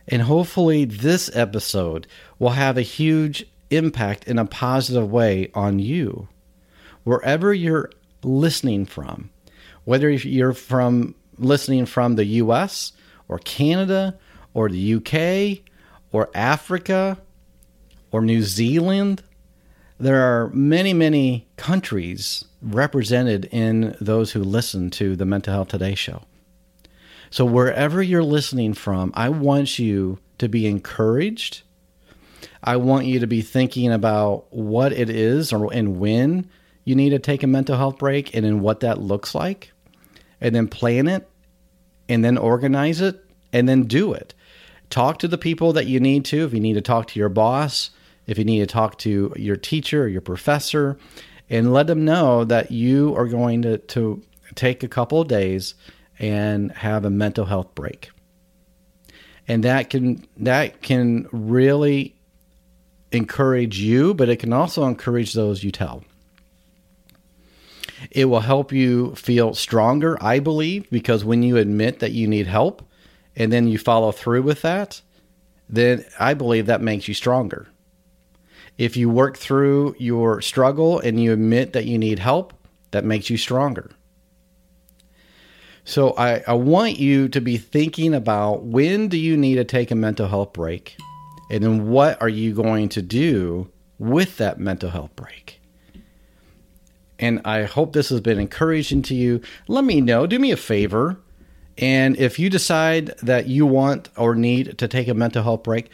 And 0.08 0.22
hopefully, 0.22 0.86
this 0.86 1.30
episode 1.36 2.06
will 2.38 2.50
have 2.50 2.78
a 2.78 2.82
huge 2.82 3.44
impact 3.68 4.26
in 4.26 4.38
a 4.38 4.46
positive 4.46 5.12
way 5.12 5.50
on 5.54 5.78
you. 5.80 6.28
Wherever 7.04 7.52
you're 7.52 7.90
listening 8.22 8.86
from, 8.86 9.28
whether 9.84 10.08
you're 10.08 10.54
from 10.54 11.14
listening 11.40 11.86
from 11.86 12.16
the 12.16 12.24
US 12.24 12.92
or 13.28 13.38
Canada 13.38 14.18
or 14.54 14.68
the 14.68 14.94
UK 14.94 15.64
or 16.12 16.30
Africa 16.34 17.18
or 18.10 18.20
New 18.20 18.42
Zealand 18.42 19.22
there 20.00 20.22
are 20.22 20.48
many, 20.48 20.94
many 20.94 21.46
countries 21.56 22.42
represented 22.62 23.44
in 23.52 23.94
those 24.00 24.32
who 24.32 24.42
listen 24.42 24.88
to 24.92 25.14
the 25.14 25.26
Mental 25.26 25.52
Health 25.52 25.68
Today 25.68 25.94
show. 25.94 26.22
So, 27.28 27.44
wherever 27.44 28.02
you're 28.02 28.24
listening 28.24 28.72
from, 28.72 29.12
I 29.14 29.28
want 29.28 29.78
you 29.78 30.18
to 30.38 30.48
be 30.48 30.66
encouraged. 30.66 31.62
I 32.64 32.76
want 32.76 33.06
you 33.06 33.20
to 33.20 33.26
be 33.26 33.42
thinking 33.42 33.92
about 33.92 34.46
what 34.50 34.92
it 34.92 35.10
is 35.10 35.52
or, 35.52 35.70
and 35.72 36.00
when 36.00 36.48
you 36.84 36.94
need 36.94 37.10
to 37.10 37.18
take 37.18 37.42
a 37.42 37.46
mental 37.46 37.76
health 37.76 37.98
break 37.98 38.34
and 38.34 38.44
then 38.44 38.60
what 38.60 38.80
that 38.80 39.00
looks 39.00 39.34
like, 39.34 39.70
and 40.40 40.54
then 40.54 40.66
plan 40.66 41.08
it, 41.08 41.28
and 42.10 42.24
then 42.24 42.36
organize 42.36 43.00
it, 43.00 43.24
and 43.52 43.68
then 43.68 43.84
do 43.84 44.12
it. 44.12 44.34
Talk 44.90 45.20
to 45.20 45.28
the 45.28 45.38
people 45.38 45.72
that 45.72 45.86
you 45.86 46.00
need 46.00 46.24
to. 46.26 46.44
If 46.44 46.52
you 46.52 46.60
need 46.60 46.74
to 46.74 46.80
talk 46.80 47.06
to 47.08 47.18
your 47.18 47.28
boss, 47.28 47.90
if 48.26 48.36
you 48.36 48.44
need 48.44 48.58
to 48.58 48.66
talk 48.66 48.98
to 48.98 49.32
your 49.36 49.56
teacher 49.56 50.02
or 50.02 50.08
your 50.08 50.20
professor, 50.20 50.98
and 51.48 51.72
let 51.72 51.86
them 51.86 52.04
know 52.04 52.44
that 52.44 52.70
you 52.70 53.14
are 53.16 53.26
going 53.26 53.62
to, 53.62 53.78
to 53.78 54.22
take 54.54 54.82
a 54.82 54.88
couple 54.88 55.20
of 55.20 55.28
days 55.28 55.74
and 56.18 56.72
have 56.72 57.04
a 57.04 57.10
mental 57.10 57.46
health 57.46 57.74
break. 57.74 58.10
And 59.48 59.64
that 59.64 59.90
can 59.90 60.26
that 60.36 60.82
can 60.82 61.28
really 61.32 62.14
encourage 63.10 63.80
you, 63.80 64.14
but 64.14 64.28
it 64.28 64.36
can 64.36 64.52
also 64.52 64.84
encourage 64.86 65.32
those 65.32 65.64
you 65.64 65.72
tell. 65.72 66.04
It 68.10 68.26
will 68.26 68.40
help 68.40 68.72
you 68.72 69.14
feel 69.14 69.54
stronger, 69.54 70.16
I 70.20 70.38
believe, 70.38 70.88
because 70.90 71.24
when 71.24 71.42
you 71.42 71.56
admit 71.56 72.00
that 72.00 72.12
you 72.12 72.26
need 72.26 72.46
help 72.46 72.82
and 73.36 73.52
then 73.52 73.68
you 73.68 73.78
follow 73.78 74.12
through 74.12 74.42
with 74.42 74.62
that, 74.62 75.02
then 75.68 76.04
I 76.18 76.34
believe 76.34 76.66
that 76.66 76.80
makes 76.80 77.08
you 77.08 77.14
stronger. 77.14 77.68
If 78.78 78.96
you 78.96 79.10
work 79.10 79.36
through 79.36 79.94
your 79.98 80.40
struggle 80.40 80.98
and 80.98 81.22
you 81.22 81.32
admit 81.32 81.74
that 81.74 81.84
you 81.84 81.98
need 81.98 82.18
help, 82.18 82.54
that 82.92 83.04
makes 83.04 83.30
you 83.30 83.36
stronger. 83.36 83.90
So 85.84 86.14
I, 86.16 86.42
I 86.46 86.54
want 86.54 86.98
you 86.98 87.28
to 87.28 87.40
be 87.40 87.56
thinking 87.56 88.14
about 88.14 88.64
when 88.64 89.08
do 89.08 89.18
you 89.18 89.36
need 89.36 89.56
to 89.56 89.64
take 89.64 89.90
a 89.90 89.94
mental 89.94 90.28
health 90.28 90.52
break? 90.52 90.96
And 91.50 91.62
then 91.64 91.88
what 91.88 92.20
are 92.22 92.28
you 92.28 92.54
going 92.54 92.88
to 92.90 93.02
do 93.02 93.70
with 93.98 94.36
that 94.38 94.58
mental 94.58 94.90
health 94.90 95.14
break? 95.16 95.59
And 97.20 97.40
I 97.44 97.64
hope 97.64 97.92
this 97.92 98.08
has 98.08 98.20
been 98.20 98.40
encouraging 98.40 99.02
to 99.02 99.14
you. 99.14 99.42
Let 99.68 99.84
me 99.84 100.00
know. 100.00 100.26
Do 100.26 100.38
me 100.38 100.50
a 100.50 100.56
favor. 100.56 101.18
And 101.78 102.16
if 102.18 102.38
you 102.38 102.50
decide 102.50 103.08
that 103.22 103.46
you 103.46 103.66
want 103.66 104.08
or 104.16 104.34
need 104.34 104.78
to 104.78 104.88
take 104.88 105.06
a 105.06 105.14
mental 105.14 105.42
health 105.42 105.62
break, 105.62 105.90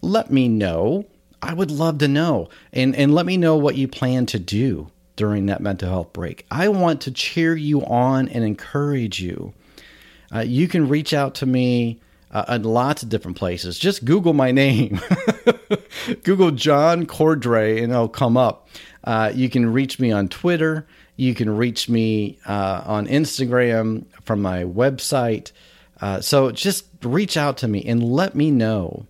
let 0.00 0.30
me 0.30 0.48
know. 0.48 1.06
I 1.42 1.54
would 1.54 1.70
love 1.70 1.98
to 1.98 2.08
know. 2.08 2.48
And, 2.72 2.96
and 2.96 3.14
let 3.14 3.26
me 3.26 3.36
know 3.36 3.56
what 3.56 3.76
you 3.76 3.86
plan 3.86 4.26
to 4.26 4.38
do 4.38 4.90
during 5.16 5.46
that 5.46 5.60
mental 5.60 5.90
health 5.90 6.12
break. 6.12 6.46
I 6.50 6.68
want 6.68 7.02
to 7.02 7.10
cheer 7.10 7.54
you 7.54 7.84
on 7.84 8.28
and 8.28 8.42
encourage 8.42 9.20
you. 9.20 9.52
Uh, 10.34 10.40
you 10.40 10.68
can 10.68 10.88
reach 10.88 11.12
out 11.12 11.34
to 11.36 11.46
me 11.46 12.00
uh, 12.30 12.44
in 12.48 12.62
lots 12.62 13.02
of 13.02 13.10
different 13.10 13.36
places. 13.36 13.78
Just 13.78 14.04
Google 14.04 14.32
my 14.32 14.50
name. 14.52 15.00
Google 16.24 16.50
John 16.50 17.06
Cordray 17.06 17.82
and 17.82 17.92
it'll 17.92 18.08
come 18.08 18.36
up. 18.36 18.68
Uh, 19.04 19.32
you 19.34 19.48
can 19.48 19.72
reach 19.72 19.98
me 19.98 20.12
on 20.12 20.28
Twitter. 20.28 20.86
You 21.16 21.34
can 21.34 21.56
reach 21.56 21.88
me 21.88 22.38
uh, 22.46 22.82
on 22.86 23.06
Instagram 23.06 24.04
from 24.24 24.42
my 24.42 24.64
website. 24.64 25.52
Uh, 26.00 26.20
so 26.20 26.50
just 26.50 26.86
reach 27.02 27.36
out 27.36 27.56
to 27.58 27.68
me 27.68 27.84
and 27.84 28.02
let 28.02 28.34
me 28.34 28.50
know 28.50 29.06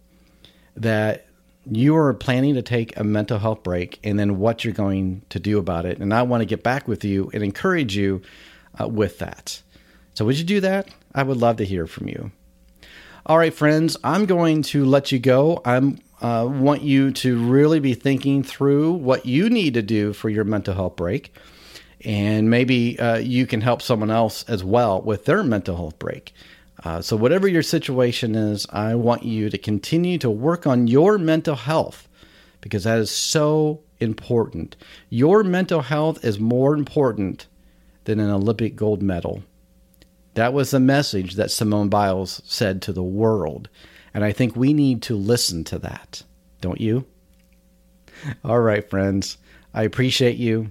that 0.77 1.27
you 1.71 1.97
are 1.97 2.13
planning 2.15 2.55
to 2.55 2.63
take 2.63 2.97
a 2.99 3.05
mental 3.05 3.39
health 3.39 3.63
break 3.63 4.01
and 4.03 4.19
then 4.19 4.39
what 4.39 4.65
you're 4.65 4.75
going 4.75 5.23
to 5.29 5.39
do 5.39 5.59
about 5.59 5.87
it. 5.87 5.99
And 5.99 6.13
I 6.13 6.23
want 6.23 6.41
to 6.41 6.47
get 6.47 6.63
back 6.63 6.89
with 6.89 7.05
you 7.05 7.31
and 7.33 7.43
encourage 7.43 7.97
you 7.97 8.23
uh, 8.81 8.89
with 8.89 9.19
that. 9.19 9.63
So, 10.15 10.25
would 10.25 10.39
you 10.39 10.45
do 10.45 10.61
that? 10.61 10.89
I 11.15 11.23
would 11.23 11.39
love 11.39 11.57
to 11.59 11.65
hear 11.65 11.87
from 11.87 12.09
you. 12.09 12.33
All 13.25 13.39
right, 13.39 13.55
friends, 13.55 13.97
I'm 14.03 14.27
going 14.27 14.63
to 14.63 14.85
let 14.85 15.13
you 15.13 15.19
go. 15.19 15.63
I 15.65 15.81
uh, 16.23 16.47
want 16.47 16.83
you 16.83 17.11
to 17.11 17.37
really 17.39 17.81
be 17.81 17.95
thinking 17.95 18.43
through 18.43 18.93
what 18.93 19.27
you 19.27 19.51
need 19.51 19.75
to 19.75 19.83
do 19.83 20.13
for 20.13 20.31
your 20.31 20.45
mental 20.45 20.75
health 20.75 20.97
break. 20.97 21.35
And 22.05 22.49
maybe 22.49 22.99
uh, 22.99 23.19
you 23.19 23.47
can 23.47 23.61
help 23.61 23.83
someone 23.83 24.11
else 24.11 24.45
as 24.49 24.65
well 24.65 25.03
with 25.03 25.25
their 25.25 25.43
mental 25.43 25.77
health 25.77 25.99
break. 25.99 26.33
Uh, 26.85 27.01
so, 27.01 27.17
whatever 27.17 27.47
your 27.47 27.63
situation 27.63 28.35
is, 28.35 28.67
I 28.71 28.95
want 28.95 29.23
you 29.23 29.51
to 29.51 29.59
continue 29.59 30.19
to 30.19 30.31
work 30.31 30.67
on 30.67 30.89
your 30.89 31.19
mental 31.19 31.55
health 31.55 32.09
because 32.61 32.85
that 32.85 32.99
is 32.99 33.11
so 33.11 33.81
important. 34.01 34.77
Your 35.11 35.45
mental 35.45 35.83
health 35.83 36.25
is 36.25 36.41
more 36.41 36.75
important 36.75 37.47
than 38.05 38.19
an 38.19 38.31
Olympic 38.31 38.75
gold 38.75 39.03
medal. 39.03 39.45
That 40.35 40.53
was 40.53 40.71
the 40.71 40.81
message 40.81 41.35
that 41.35 41.51
Simone 41.51 41.89
Biles 41.89 42.43
said 42.45 42.83
to 42.83 42.93
the 42.93 43.03
world. 43.03 43.69
And 44.14 44.25
I 44.25 44.33
think 44.33 44.57
we 44.57 44.72
need 44.72 45.03
to 45.03 45.16
listen 45.16 45.64
to 45.64 45.79
that, 45.81 46.22
don't 46.61 46.81
you? 46.81 47.05
All 48.44 48.61
right, 48.61 48.88
friends. 48.88 49.38
I 49.75 49.83
appreciate 49.85 50.37
you. 50.37 50.70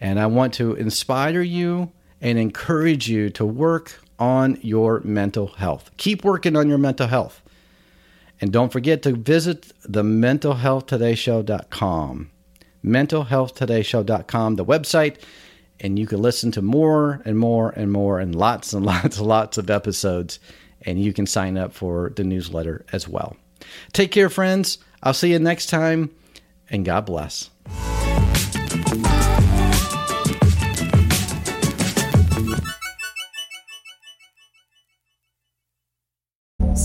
And 0.00 0.18
I 0.18 0.26
want 0.26 0.54
to 0.54 0.74
inspire 0.74 1.42
you 1.42 1.92
and 2.20 2.36
encourage 2.38 3.08
you 3.08 3.30
to 3.30 3.44
work 3.44 4.00
on 4.18 4.58
your 4.62 5.00
mental 5.04 5.46
health. 5.48 5.90
Keep 5.96 6.24
working 6.24 6.56
on 6.56 6.68
your 6.68 6.78
mental 6.78 7.06
health. 7.06 7.40
And 8.40 8.52
don't 8.52 8.72
forget 8.72 9.02
to 9.02 9.12
visit 9.12 9.70
the 9.84 10.02
mentalhealthtodayshow.com. 10.02 12.30
Mentalhealthtodayshow.com, 12.84 14.56
the 14.56 14.64
website, 14.64 15.18
and 15.78 15.96
you 15.98 16.06
can 16.06 16.20
listen 16.20 16.50
to 16.52 16.62
more 16.62 17.22
and 17.24 17.38
more 17.38 17.70
and 17.70 17.92
more 17.92 18.18
and 18.18 18.34
lots 18.34 18.72
and 18.72 18.84
lots 18.92 19.18
and 19.18 19.28
lots 19.28 19.58
of 19.58 19.70
episodes. 19.70 20.40
And 20.84 21.02
you 21.02 21.12
can 21.12 21.26
sign 21.26 21.56
up 21.56 21.72
for 21.72 22.12
the 22.16 22.24
newsletter 22.24 22.84
as 22.92 23.08
well. 23.08 23.36
Take 23.92 24.10
care, 24.10 24.28
friends. 24.28 24.78
I'll 25.02 25.14
see 25.14 25.32
you 25.32 25.38
next 25.38 25.66
time, 25.66 26.10
and 26.70 26.84
God 26.84 27.06
bless. 27.06 27.50